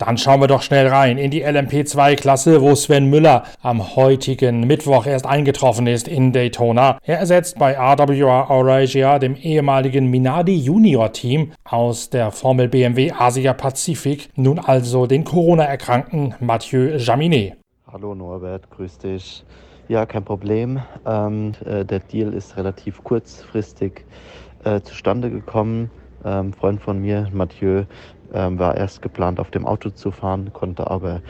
Dann 0.00 0.16
schauen 0.16 0.40
wir 0.40 0.46
doch 0.46 0.62
schnell 0.62 0.86
rein 0.88 1.18
in 1.18 1.30
die 1.30 1.44
LMP2-Klasse, 1.44 2.62
wo 2.62 2.74
Sven 2.74 3.10
Müller 3.10 3.44
am 3.60 3.96
heutigen 3.96 4.66
Mittwoch 4.66 5.04
erst 5.04 5.26
eingetroffen 5.26 5.86
ist 5.86 6.08
in 6.08 6.32
Daytona. 6.32 6.98
Er 7.02 7.18
ersetzt 7.18 7.58
bei 7.58 7.78
RWR 7.78 8.48
Eurasia, 8.48 9.18
dem 9.18 9.36
ehemaligen 9.36 10.06
Minardi 10.06 10.56
Junior 10.56 11.12
Team 11.12 11.52
aus 11.64 12.08
der 12.08 12.30
Formel 12.30 12.68
BMW 12.68 13.12
Asia 13.12 13.52
Pazifik, 13.52 14.30
nun 14.36 14.58
also 14.58 15.06
den 15.06 15.24
Corona-erkrankten 15.24 16.34
Mathieu 16.40 16.96
Jaminet. 16.96 17.59
Hallo 17.92 18.14
Norbert, 18.14 18.70
grüß 18.70 18.98
dich. 18.98 19.44
Ja, 19.88 20.06
kein 20.06 20.24
Problem. 20.24 20.80
Ähm, 21.04 21.54
äh, 21.64 21.84
der 21.84 21.98
Deal 21.98 22.32
ist 22.34 22.56
relativ 22.56 23.02
kurzfristig 23.02 24.06
äh, 24.62 24.80
zustande 24.80 25.28
gekommen. 25.28 25.90
Ähm, 26.24 26.52
Freund 26.52 26.80
von 26.80 27.00
mir, 27.00 27.28
Mathieu, 27.32 27.86
ähm, 28.32 28.60
war 28.60 28.76
erst 28.76 29.02
geplant, 29.02 29.40
auf 29.40 29.50
dem 29.50 29.66
Auto 29.66 29.90
zu 29.90 30.12
fahren, 30.12 30.52
konnte 30.52 30.88
aber 30.88 31.20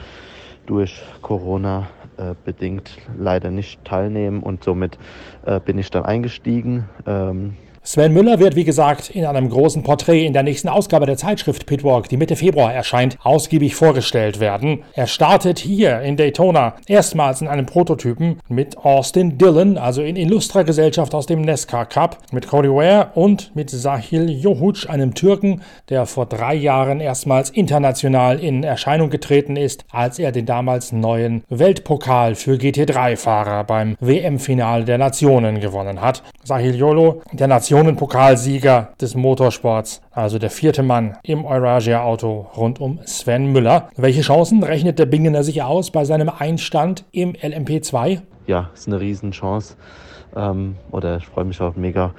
durch 0.67 1.03
Corona 1.23 1.89
äh, 2.19 2.35
bedingt 2.45 2.99
leider 3.17 3.51
nicht 3.51 3.83
teilnehmen 3.87 4.43
und 4.43 4.63
somit 4.63 4.99
äh, 5.47 5.61
bin 5.61 5.79
ich 5.79 5.89
dann 5.89 6.05
eingestiegen. 6.05 6.91
Ähm, 7.07 7.57
Sven 7.83 8.13
Müller 8.13 8.39
wird, 8.39 8.57
wie 8.57 8.65
gesagt, 8.65 9.09
in 9.09 9.25
einem 9.25 9.49
großen 9.49 9.83
Porträt 9.83 10.27
in 10.27 10.35
der 10.35 10.43
nächsten 10.43 10.69
Ausgabe 10.69 11.07
der 11.07 11.17
Zeitschrift 11.17 11.65
Pitwalk, 11.65 12.11
die 12.11 12.19
Mitte 12.19 12.37
Februar 12.37 12.75
erscheint, 12.75 13.17
ausgiebig 13.23 13.75
vorgestellt 13.75 14.39
werden. 14.39 14.85
Er 14.93 15.07
startet 15.07 15.59
hier 15.59 16.03
in 16.03 16.19
Daytona 16.19 16.75
erstmals 16.87 17.41
in 17.41 17.49
einem 17.49 17.65
Prototypen 17.65 18.39
mit 18.49 18.77
Austin 18.77 19.39
Dillon, 19.39 19.79
also 19.79 20.03
in 20.03 20.17
illustrer 20.17 20.63
Gesellschaft 20.63 21.15
aus 21.15 21.25
dem 21.25 21.41
NESCAR 21.41 21.87
Cup, 21.87 22.19
mit 22.33 22.47
Cody 22.49 22.69
Ware 22.69 23.13
und 23.15 23.57
mit 23.57 23.71
Sahil 23.71 24.29
Johuc, 24.29 24.89
einem 24.91 25.15
Türken, 25.15 25.63
der 25.89 26.05
vor 26.05 26.27
drei 26.27 26.55
Jahren 26.55 27.01
erstmals 27.01 27.49
international 27.49 28.41
in 28.41 28.63
Erscheinung 28.63 29.09
getreten 29.09 29.57
ist, 29.57 29.87
als 29.91 30.19
er 30.19 30.33
den 30.33 30.45
damals 30.45 30.93
neuen 30.93 31.45
Weltpokal 31.49 32.35
für 32.35 32.57
GT3-Fahrer 32.57 33.65
beim 33.65 33.97
WM-Finale 34.01 34.85
der 34.85 34.99
Nationen 34.99 35.61
gewonnen 35.61 36.03
hat. 36.03 36.23
Sahil 36.45 36.75
Yolo, 36.75 37.23
der 37.33 37.49
Nation 37.49 37.80
Nationenpokalsieger 37.81 38.91
des 39.01 39.15
Motorsports, 39.15 40.03
also 40.11 40.39
der 40.39 40.51
vierte 40.51 40.83
Mann 40.83 41.17
im 41.23 41.47
Eurasia-Auto 41.47 42.49
rund 42.55 42.79
um 42.79 43.01
Sven 43.07 43.53
Müller. 43.53 43.89
Welche 43.97 44.21
Chancen 44.21 44.63
rechnet 44.63 44.99
der 44.99 45.07
Bingener 45.07 45.43
sich 45.43 45.63
aus 45.63 45.91
bei 45.91 46.05
seinem 46.05 46.29
Einstand 46.29 47.07
im 47.11 47.33
LMP2? 47.33 48.21
Ja, 48.47 48.69
ist 48.75 48.87
eine 48.87 49.01
Riesenchance. 49.01 49.77
Ähm, 50.37 50.77
oder 50.91 51.17
ich 51.17 51.27
freue 51.27 51.47
mich 51.47 51.59
auch 51.63 51.75
mega, 51.75 52.13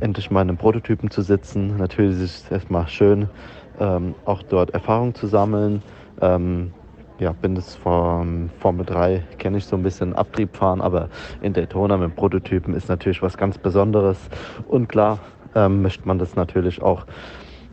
endlich 0.00 0.30
mal 0.30 0.42
in 0.42 0.50
einem 0.50 0.56
Prototypen 0.56 1.10
zu 1.10 1.22
sitzen. 1.22 1.76
Natürlich 1.78 2.22
ist 2.22 2.44
es 2.44 2.50
erstmal 2.52 2.86
schön, 2.86 3.28
ähm, 3.80 4.14
auch 4.24 4.44
dort 4.44 4.70
Erfahrung 4.70 5.16
zu 5.16 5.26
sammeln. 5.26 5.82
Ähm, 6.20 6.72
ja, 7.18 7.32
bin 7.32 7.54
das 7.54 7.74
von 7.74 8.50
Formel 8.58 8.86
3, 8.86 9.24
kenne 9.38 9.58
ich 9.58 9.66
so 9.66 9.76
ein 9.76 9.82
bisschen 9.82 10.14
Abtrieb 10.14 10.56
fahren, 10.56 10.80
aber 10.80 11.08
in 11.40 11.52
Daytona 11.52 11.96
mit 11.96 12.14
Prototypen 12.14 12.74
ist 12.74 12.88
natürlich 12.88 13.22
was 13.22 13.36
ganz 13.36 13.58
Besonderes. 13.58 14.18
Und 14.68 14.88
klar 14.88 15.18
ähm, 15.54 15.82
möchte 15.82 16.06
man 16.06 16.18
das 16.18 16.36
natürlich 16.36 16.80
auch 16.80 17.06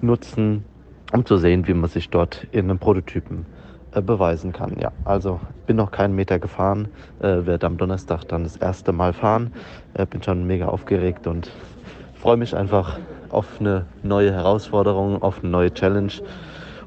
nutzen, 0.02 0.66
um 1.14 1.26
zu 1.26 1.38
sehen, 1.38 1.68
wie 1.68 1.74
man 1.74 1.90
sich 1.90 2.10
dort 2.10 2.48
in 2.52 2.70
einem 2.70 2.80
Prototypen 2.80 3.46
äh, 3.92 4.02
beweisen 4.02 4.52
kann. 4.52 4.78
Ja, 4.80 4.92
also 5.04 5.40
bin 5.68 5.76
noch 5.78 5.92
keinen 5.92 6.16
Meter 6.16 6.40
gefahren, 6.40 6.88
äh, 7.20 7.46
werde 7.46 7.68
am 7.68 7.78
Donnerstag 7.78 8.24
dann 8.28 8.44
das 8.44 8.58
erste 8.58 8.92
Mal 8.92 9.14
fahren, 9.14 9.54
äh, 9.94 10.06
bin 10.06 10.24
schon 10.24 10.48
mega 10.48 10.68
aufgeregt 10.68 11.28
und 11.28 11.52
freue 12.16 12.38
mich 12.38 12.56
einfach 12.56 13.00
auf 13.30 13.60
eine 13.60 13.86
neue 14.02 14.32
Herausforderung, 14.32 15.22
auf 15.22 15.42
eine 15.42 15.52
neue 15.52 15.74
Challenge 15.74 16.14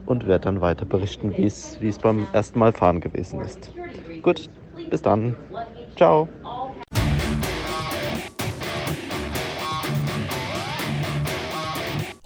und 0.09 0.27
werde 0.27 0.45
dann 0.47 0.61
weiter 0.61 0.87
berichten, 0.87 1.37
wie 1.37 1.47
es 1.47 1.99
beim 2.01 2.29
ersten 2.33 2.59
Mal 2.59 2.73
fahren 2.73 3.01
gewesen 3.01 3.41
ist. 3.41 3.75
Gut, 4.23 4.51
bis 4.91 5.03
dann. 5.03 5.39
Ciao. 5.97 6.38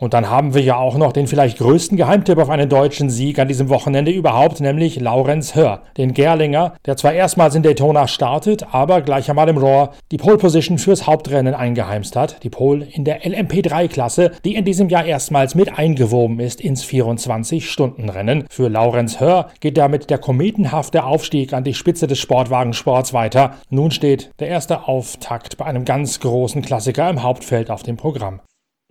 Und 0.03 0.15
dann 0.15 0.29
haben 0.29 0.53
wir 0.53 0.63
ja 0.63 0.79
auch 0.79 0.97
noch 0.97 1.13
den 1.13 1.29
vielleicht 1.29 1.59
größten 1.59 1.97
Geheimtipp 1.97 2.37
auf 2.37 2.51
einen 2.51 2.69
deutschen 2.69 3.09
Sieg 3.09 3.39
an 3.39 3.47
diesem 3.47 3.69
Wochenende 3.69 4.11
überhaupt, 4.11 4.61
nämlich 4.61 4.99
Laurenz 4.99 5.55
Hör, 5.55 5.83
den 5.97 6.13
Gerlinger, 6.13 6.75
der 6.87 6.97
zwar 6.97 7.13
erstmals 7.13 7.55
in 7.55 7.63
Daytona 7.63 8.09
startet, 8.09 8.75
aber 8.75 9.01
gleich 9.01 9.31
einmal 9.31 9.49
im 9.49 9.59
Rohr 9.59 9.93
die 10.11 10.17
Pole 10.17 10.39
Position 10.39 10.79
fürs 10.79 11.07
Hauptrennen 11.07 11.55
eingeheimst 11.55 12.17
hat. 12.17 12.43
Die 12.43 12.51
Pole 12.51 12.85
in 12.85 13.05
der 13.05 13.23
LMP3-Klasse, 13.23 14.33
die 14.45 14.57
in 14.57 14.65
diesem 14.65 14.89
Jahr 14.89 15.05
erstmals 15.05 15.55
mit 15.55 15.79
eingewoben 15.79 16.41
ist 16.41 16.61
ins 16.61 16.85
24-Stunden-Rennen. 16.85 18.47
Für 18.51 18.67
Laurenz 18.67 19.21
Hör 19.21 19.51
geht 19.61 19.79
damit 19.79 20.11
der 20.11 20.19
kometenhafte 20.19 21.05
Aufstieg 21.05 21.53
an 21.53 21.63
die 21.63 21.75
Spitze 21.75 22.09
des 22.09 22.19
Sportwagensports 22.19 23.13
weiter. 23.13 23.55
Nun 23.71 23.93
steht 23.93 24.33
der 24.41 24.49
erste 24.49 24.89
Auftakt 24.89 25.59
bei 25.59 25.65
einem 25.67 25.85
ganz 25.85 26.19
großen 26.19 26.61
Klassiker 26.61 27.09
im 27.09 27.23
Hauptfeld 27.23 27.71
auf 27.71 27.85
dem 27.85 27.97
Programm. 27.97 28.41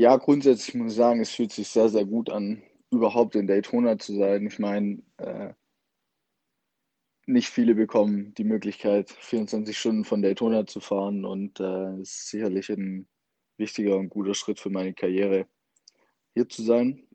Ja, 0.01 0.17
grundsätzlich 0.17 0.73
muss 0.73 0.93
ich 0.93 0.97
sagen, 0.97 1.19
es 1.19 1.29
fühlt 1.29 1.51
sich 1.51 1.67
sehr, 1.67 1.87
sehr 1.87 2.05
gut 2.05 2.31
an, 2.31 2.63
überhaupt 2.89 3.35
in 3.35 3.45
Daytona 3.45 3.99
zu 3.99 4.15
sein. 4.15 4.47
Ich 4.47 4.57
meine, 4.57 5.03
äh, 5.17 5.53
nicht 7.27 7.49
viele 7.49 7.75
bekommen 7.75 8.33
die 8.33 8.43
Möglichkeit, 8.43 9.11
24 9.11 9.77
Stunden 9.77 10.03
von 10.03 10.23
Daytona 10.23 10.65
zu 10.65 10.79
fahren 10.79 11.23
und 11.23 11.59
äh, 11.59 11.99
es 11.99 12.17
ist 12.17 12.29
sicherlich 12.29 12.69
ein 12.71 13.07
wichtiger 13.57 13.95
und 13.97 14.09
guter 14.09 14.33
Schritt 14.33 14.59
für 14.59 14.71
meine 14.71 14.95
Karriere, 14.95 15.47
hier 16.33 16.49
zu 16.49 16.63
sein 16.63 17.07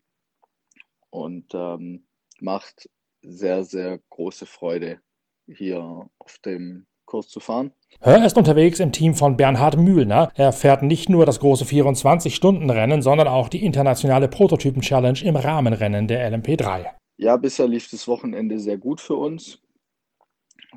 und 1.11 1.53
ähm, 1.55 2.07
macht 2.39 2.89
sehr, 3.21 3.65
sehr 3.65 3.99
große 4.11 4.47
Freude, 4.47 5.01
hier 5.49 6.09
auf 6.21 6.39
dem 6.39 6.87
Kurs 7.17 7.29
zu 7.29 7.41
fahren. 7.41 7.73
Hör 8.01 8.25
ist 8.27 8.37
unterwegs 8.37 8.79
im 8.79 8.93
Team 8.93 9.15
von 9.15 9.39
Bernhard 9.39 9.79
Mühlner. 9.79 10.31
Er 10.35 10.53
fährt 10.53 10.83
nicht 10.83 11.09
nur 11.09 11.25
das 11.25 11.41
große 11.41 11.65
24-Stunden-Rennen, 11.65 13.01
sondern 13.01 13.27
auch 13.27 13.49
die 13.49 13.65
internationale 13.65 14.29
Prototypen-Challenge 14.29 15.21
im 15.25 15.37
Rahmenrennen 15.37 16.07
der 16.09 16.31
LMP3. 16.31 16.91
Ja, 17.17 17.39
bisher 17.39 17.67
lief 17.67 17.91
das 17.91 18.07
Wochenende 18.07 18.59
sehr 18.59 18.77
gut 18.77 19.01
für 19.01 19.15
uns. 19.15 19.59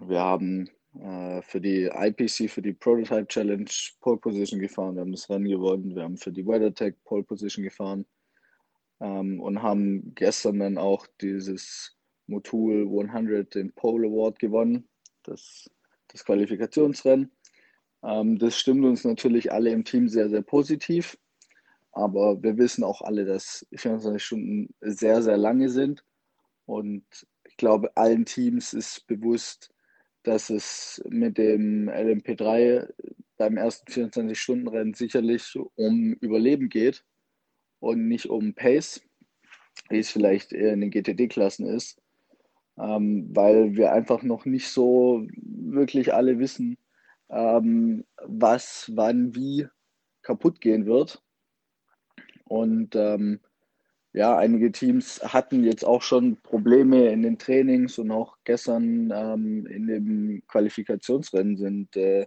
Wir 0.08 0.22
haben 0.22 0.70
äh, 0.98 1.42
für 1.42 1.60
die 1.60 1.90
IPC, 1.94 2.50
für 2.50 2.62
die 2.62 2.72
Prototype 2.72 3.28
Challenge 3.28 3.70
Pole 4.00 4.18
Position 4.18 4.62
gefahren. 4.62 4.96
Wir 4.96 5.02
haben 5.02 5.12
das 5.12 5.30
Rennen 5.30 5.50
gewonnen. 5.50 5.94
Wir 5.94 6.04
haben 6.04 6.16
für 6.16 6.32
die 6.32 6.48
WeatherTech 6.48 6.96
Pole 7.04 7.24
Position 7.24 7.66
gefahren 7.66 8.06
ähm, 9.02 9.42
und 9.42 9.62
haben 9.62 10.14
gestern 10.16 10.60
dann 10.60 10.78
auch 10.78 11.06
dieses 11.20 11.98
Motul 12.28 12.88
100 12.88 13.56
den 13.56 13.74
Pole 13.74 14.08
Award 14.08 14.40
gewonnen. 14.40 14.88
Das, 15.24 15.70
das 16.10 16.26
Qualifikationsrennen. 16.26 17.32
Ähm, 18.04 18.38
das 18.38 18.58
stimmt 18.58 18.86
uns 18.86 19.04
natürlich 19.04 19.52
alle 19.52 19.72
im 19.72 19.84
Team 19.84 20.08
sehr, 20.08 20.30
sehr 20.30 20.42
positiv. 20.42 21.18
Aber 21.92 22.42
wir 22.44 22.58
wissen 22.58 22.84
auch 22.84 23.02
alle, 23.02 23.26
dass 23.26 23.66
24 23.76 24.24
Stunden 24.24 24.74
sehr, 24.82 25.22
sehr 25.22 25.38
lange 25.38 25.70
sind. 25.70 26.04
Und 26.66 27.04
ich 27.46 27.58
glaube, 27.58 27.96
allen 27.98 28.26
Teams 28.26 28.74
ist 28.74 29.08
bewusst, 29.08 29.74
dass 30.24 30.50
es 30.50 31.02
mit 31.10 31.38
dem 31.38 31.90
LMP3 31.90 32.88
beim 33.38 33.58
ersten 33.58 33.92
24-Stunden-Rennen 33.92 34.94
sicherlich 34.94 35.58
um 35.76 36.14
Überleben 36.14 36.70
geht 36.70 37.04
und 37.80 38.08
nicht 38.08 38.28
um 38.28 38.54
Pace, 38.54 39.02
wie 39.90 40.00
es 40.00 40.12
vielleicht 40.12 40.52
in 40.52 40.82
den 40.82 40.92
GTD-Klassen 40.92 41.66
ist, 41.66 42.02
ähm, 42.80 43.30
weil 43.34 43.76
wir 43.76 43.92
einfach 43.92 44.24
noch 44.24 44.46
nicht 44.46 44.70
so 44.70 45.26
wirklich 45.42 46.14
alle 46.14 46.40
wissen, 46.40 46.78
ähm, 47.30 48.06
was, 48.26 48.92
wann, 48.96 49.36
wie 49.36 49.68
kaputt 50.22 50.62
gehen 50.62 50.86
wird. 50.86 51.22
Und 52.46 52.96
ähm, 52.96 53.40
ja, 54.14 54.36
einige 54.38 54.72
Teams 54.72 55.22
hatten 55.24 55.64
jetzt 55.64 55.86
auch 55.86 56.02
schon 56.02 56.38
Probleme 56.42 57.10
in 57.10 57.22
den 57.22 57.38
Trainings 57.38 58.00
und 58.00 58.12
auch 58.12 58.38
gestern 58.44 59.14
ähm, 59.16 59.68
in 59.68 59.88
dem 59.88 60.44
Qualifikationsrennen 60.48 61.58
sind 61.58 61.96
äh, 61.96 62.26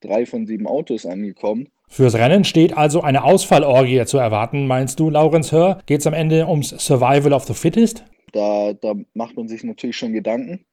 drei 0.00 0.24
von 0.24 0.46
sieben 0.46 0.66
Autos 0.66 1.04
angekommen. 1.04 1.68
Fürs 1.88 2.14
Rennen 2.14 2.44
steht 2.44 2.76
also 2.76 3.02
eine 3.02 3.24
Ausfallorgie 3.24 4.04
zu 4.06 4.18
erwarten, 4.18 4.66
meinst 4.66 5.00
du, 5.00 5.10
Laurenz 5.10 5.52
Hör? 5.52 5.80
Geht 5.86 6.00
es 6.00 6.06
am 6.06 6.14
Ende 6.14 6.46
ums 6.46 6.70
Survival 6.70 7.32
of 7.32 7.44
the 7.44 7.54
Fittest? 7.54 8.04
Da, 8.38 8.72
da 8.72 8.94
macht 9.14 9.36
man 9.36 9.48
sich 9.48 9.64
natürlich 9.64 9.96
schon 9.96 10.12
Gedanken, 10.12 10.64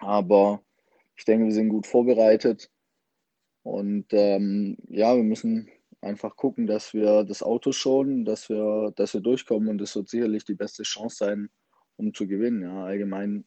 aber 0.00 0.60
ich 1.16 1.24
denke, 1.24 1.44
wir 1.44 1.52
sind 1.52 1.68
gut 1.68 1.86
vorbereitet 1.86 2.68
und 3.62 4.06
ähm, 4.10 4.76
ja, 4.88 5.14
wir 5.14 5.22
müssen 5.22 5.70
einfach 6.00 6.34
gucken, 6.34 6.66
dass 6.66 6.92
wir 6.92 7.22
das 7.22 7.44
Auto 7.44 7.70
schonen, 7.70 8.24
dass 8.24 8.48
wir, 8.48 8.92
dass 8.96 9.14
wir 9.14 9.20
durchkommen 9.20 9.68
und 9.68 9.78
das 9.78 9.94
wird 9.94 10.08
sicherlich 10.08 10.44
die 10.44 10.56
beste 10.56 10.82
Chance 10.82 11.16
sein, 11.16 11.50
um 11.94 12.12
zu 12.12 12.26
gewinnen. 12.26 12.62
Ja, 12.62 12.84
allgemein 12.86 13.44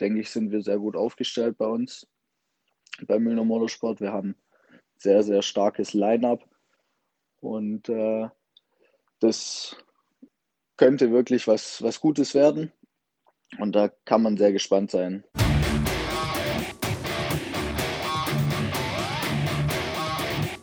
denke 0.00 0.20
ich, 0.20 0.30
sind 0.30 0.50
wir 0.50 0.60
sehr 0.62 0.78
gut 0.78 0.96
aufgestellt 0.96 1.58
bei 1.58 1.66
uns 1.66 2.08
bei 3.06 3.20
Müllner 3.20 3.44
Motorsport. 3.44 4.00
Wir 4.00 4.12
haben 4.12 4.34
sehr, 4.96 5.22
sehr 5.22 5.42
starkes 5.42 5.94
Line-up 5.94 6.44
und 7.40 7.88
äh, 7.88 8.28
das 9.20 9.76
könnte 10.78 11.12
wirklich 11.12 11.46
was, 11.46 11.82
was 11.82 12.00
Gutes 12.00 12.34
werden 12.34 12.72
und 13.58 13.74
da 13.74 13.88
kann 14.06 14.22
man 14.22 14.38
sehr 14.38 14.52
gespannt 14.52 14.90
sein. 14.90 15.24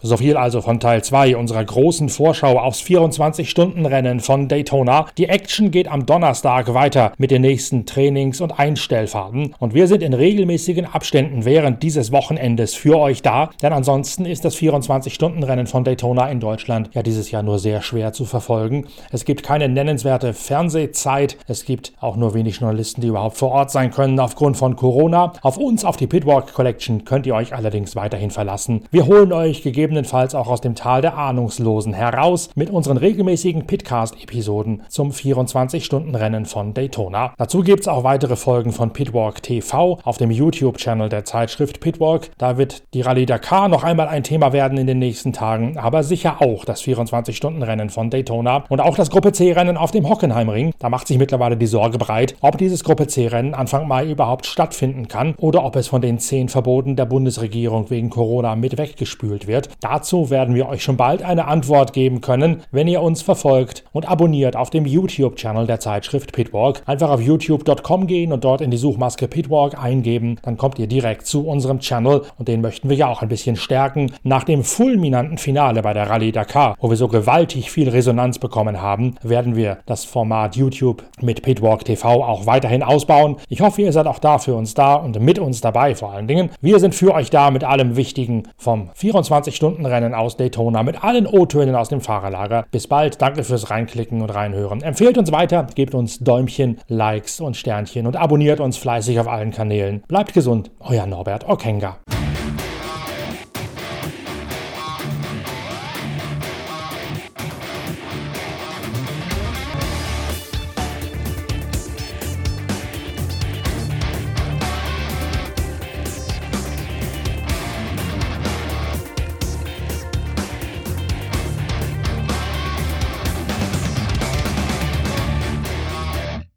So 0.06 0.18
viel 0.18 0.38
also 0.38 0.62
von 0.62 0.80
Teil 0.80 1.04
2 1.04 1.36
unserer 1.36 1.66
großen 1.66 2.10
Vorschau 2.10 2.60
aufs 2.60 2.80
24-Stunden-Rennen 2.84 4.20
von 4.20 4.48
Daytona. 4.48 5.08
Die 5.18 5.30
Action 5.30 5.72
geht 5.72 5.88
am 5.88 6.06
Donnerstag 6.06 6.76
weiter 6.76 7.14
mit 7.18 7.32
den 7.32 7.42
nächsten 7.42 7.88
Trainings- 7.88 8.40
und 8.40 8.60
Einstellfahrten 8.60 9.56
und 9.58 9.74
wir 9.74 9.88
sind 9.88 10.04
in 10.04 10.14
regelmäßigen 10.14 10.86
Abständen 10.86 11.44
während 11.44 11.82
dieses 11.82 12.12
Wochenendes 12.12 12.76
für 12.76 13.00
euch 13.00 13.24
da, 13.24 13.50
denn 13.64 13.74
ansonsten 13.74 14.26
ist 14.26 14.46
das 14.46 14.56
24-Stunden-Rennen 14.56 15.66
von 15.66 15.84
Daytona 15.84 16.30
in 16.30 16.40
Deutschland 16.40 16.92
ja 16.94 17.02
dieses 17.02 17.32
Jahr 17.32 17.42
nur 17.42 17.58
sehr 17.58 17.82
schwer 17.82 18.14
zu 18.14 18.26
verfolgen. 18.26 18.86
Es 19.12 19.26
gibt 19.26 19.42
keine 19.42 19.68
nennenswerte 19.70 20.34
Fernsehzeit, 20.34 21.36
es 21.48 21.66
gibt 21.66 21.94
auch 22.00 22.16
nur 22.16 22.36
wenig 22.36 22.60
Journalisten, 22.60 23.02
die 23.02 23.08
überhaupt 23.08 23.38
vor 23.38 23.50
Ort 23.50 23.72
sein 23.72 23.90
können 23.90 24.20
aufgrund 24.20 24.56
von 24.56 24.76
Corona. 24.76 25.34
Auf 25.42 25.58
uns, 25.58 25.84
auf 25.84 25.98
die 25.98 26.06
Pitwalk 26.06 26.54
Collection 26.54 27.06
könnt 27.06 27.26
ihr 27.26 27.34
euch 27.34 27.56
allerdings 27.56 27.96
weiterhin 27.96 28.30
verlassen. 28.30 28.84
Wir 28.92 29.08
holen 29.08 29.34
euch 29.34 29.64
gegeben 29.64 29.95
gegebenenfalls 29.96 30.36
auch 30.36 30.48
aus 30.48 30.60
dem 30.60 30.76
Tal 30.76 31.02
der 31.02 31.18
Ahnungslosen 31.18 31.94
heraus 31.94 32.50
mit 32.56 32.70
unseren 32.70 32.98
regelmäßigen 32.98 33.66
Pitcast-Episoden 33.66 34.84
zum 34.90 35.12
24-Stunden-Rennen 35.12 36.46
von 36.46 36.74
Daytona. 36.74 37.34
Dazu 37.38 37.62
gibt 37.62 37.82
es 37.82 37.88
auch 37.88 38.04
weitere 38.04 38.36
Folgen 38.36 38.74
von 38.74 38.92
Pitwalk 38.92 39.42
TV 39.42 40.00
auf 40.04 40.18
dem 40.18 40.32
YouTube-Channel 40.32 41.08
der 41.08 41.24
Zeitschrift 41.24 41.80
Pitwalk. 41.80 42.30
Da 42.38 42.58
wird 42.58 42.84
die 42.94 43.02
Rallye 43.02 43.26
Dakar 43.26 43.70
noch 43.70 43.86
einmal 43.86 44.10
ein 44.10 44.24
Thema 44.24 44.52
werden 44.52 44.78
in 44.78 44.86
den 44.86 45.00
nächsten 45.00 45.32
Tagen, 45.32 45.78
aber 45.78 46.04
sicher 46.04 46.42
auch 46.42 46.66
das 46.66 46.82
24-Stunden-Rennen 46.84 47.90
von 47.90 48.10
Daytona 48.10 48.66
und 48.68 48.82
auch 48.82 48.98
das 48.98 49.10
Gruppe 49.10 49.32
C-Rennen 49.32 49.78
auf 49.78 49.92
dem 49.92 50.10
Hockenheimring. 50.10 50.74
Da 50.80 50.90
macht 50.90 51.08
sich 51.08 51.18
mittlerweile 51.18 51.56
die 51.56 51.68
Sorge 51.68 51.98
breit, 51.98 52.36
ob 52.42 52.58
dieses 52.58 52.84
Gruppe 52.84 53.08
C-Rennen 53.08 53.54
Anfang 53.54 53.88
Mai 53.88 54.12
überhaupt 54.12 54.46
stattfinden 54.46 55.08
kann 55.08 55.36
oder 55.38 55.64
ob 55.64 55.78
es 55.78 55.88
von 55.88 56.02
den 56.02 56.20
zehn 56.20 56.50
Verboten 56.50 56.98
der 56.98 57.06
Bundesregierung 57.06 57.90
wegen 57.90 58.10
Corona 58.10 58.58
mit 58.58 58.78
weggespült 58.78 59.48
wird. 59.48 59.70
Dazu 59.88 60.32
werden 60.32 60.56
wir 60.56 60.68
euch 60.68 60.82
schon 60.82 60.98
bald 60.98 61.22
eine 61.22 61.46
Antwort 61.46 61.94
geben 61.94 62.20
können, 62.20 62.64
wenn 62.72 62.88
ihr 62.88 63.04
uns 63.04 63.22
verfolgt 63.22 63.84
und 63.92 64.10
abonniert 64.10 64.56
auf 64.56 64.72
dem 64.72 64.88
YouTube-Channel 64.88 65.68
der 65.68 65.80
Zeitschrift 65.80 66.34
Pitwalk. 66.34 66.82
Einfach 66.88 67.12
auf 67.12 67.22
youtube.com 67.22 68.08
gehen 68.08 68.34
und 68.34 68.44
dort 68.44 68.62
in 68.62 68.72
die 68.72 68.78
Suchmaske 68.78 69.28
Pitwalk 69.28 69.78
eingeben, 69.80 70.38
dann 70.42 70.58
kommt 70.58 70.80
ihr 70.80 70.88
direkt 70.88 71.28
zu 71.28 71.48
unserem 71.48 71.82
Channel 71.82 72.24
und 72.40 72.48
den 72.48 72.62
möchten 72.62 72.90
wir 72.90 72.96
ja 72.96 73.08
auch 73.08 73.22
ein 73.22 73.28
bisschen 73.28 73.58
stärken. 73.58 74.12
Nach 74.24 74.44
dem 74.44 74.64
fulminanten 74.64 75.38
Finale 75.38 75.84
bei 75.84 75.94
der 75.94 76.10
Rallye 76.10 76.32
Dakar, 76.32 76.76
wo 76.80 76.90
wir 76.90 76.98
so 76.98 77.08
gewaltig 77.08 77.70
viel 77.70 77.88
Resonanz 77.88 78.40
bekommen 78.40 78.82
haben, 78.82 79.18
werden 79.22 79.56
wir 79.56 79.78
das 79.86 80.04
Format 80.04 80.56
YouTube 80.56 81.04
mit 81.22 81.44
Pitwalk 81.44 81.86
TV 81.86 82.24
auch 82.24 82.48
weiterhin 82.48 82.82
ausbauen. 82.82 83.36
Ich 83.50 83.62
hoffe, 83.62 83.84
ihr 83.84 83.92
seid 83.92 84.08
auch 84.08 84.18
da 84.18 84.40
für 84.40 84.56
uns 84.56 84.74
da 84.74 84.96
und 84.96 85.20
mit 85.20 85.38
uns 85.38 85.62
dabei 85.62 85.94
vor 85.94 86.12
allen 86.12 86.28
Dingen. 86.28 86.50
Wir 86.60 86.80
sind 86.80 86.96
für 86.96 87.14
euch 87.14 87.30
da 87.30 87.52
mit 87.52 87.64
allem 87.64 87.96
Wichtigen 87.96 88.48
vom 88.58 88.90
24 88.96 89.56
Stunden 89.56 89.65
Stundenrennen 89.66 90.14
aus 90.14 90.38
Daytona 90.38 90.84
mit 90.84 91.04
allen 91.04 91.26
O-Tönen 91.26 91.74
aus 91.74 91.90
dem 91.90 92.00
Fahrerlager. 92.00 92.66
Bis 92.70 92.86
bald, 92.86 93.20
danke 93.20 93.44
fürs 93.44 93.72
Reinklicken 93.72 94.22
und 94.22 94.30
Reinhören. 94.30 94.84
Empfehlt 94.84 95.18
uns 95.18 95.32
weiter, 95.32 95.66
gebt 95.74 95.96
uns 95.96 96.20
Däumchen, 96.20 96.78
Likes 96.88 97.40
und 97.40 97.58
Sternchen 97.58 98.06
und 98.06 98.16
abonniert 98.16 98.60
uns 98.60 98.78
fleißig 98.78 99.20
auf 99.20 99.28
allen 99.28 99.50
Kanälen. 99.50 100.04
Bleibt 100.08 100.34
gesund, 100.34 100.70
euer 100.82 101.08
Norbert 101.08 101.50
Okenga. 101.50 101.98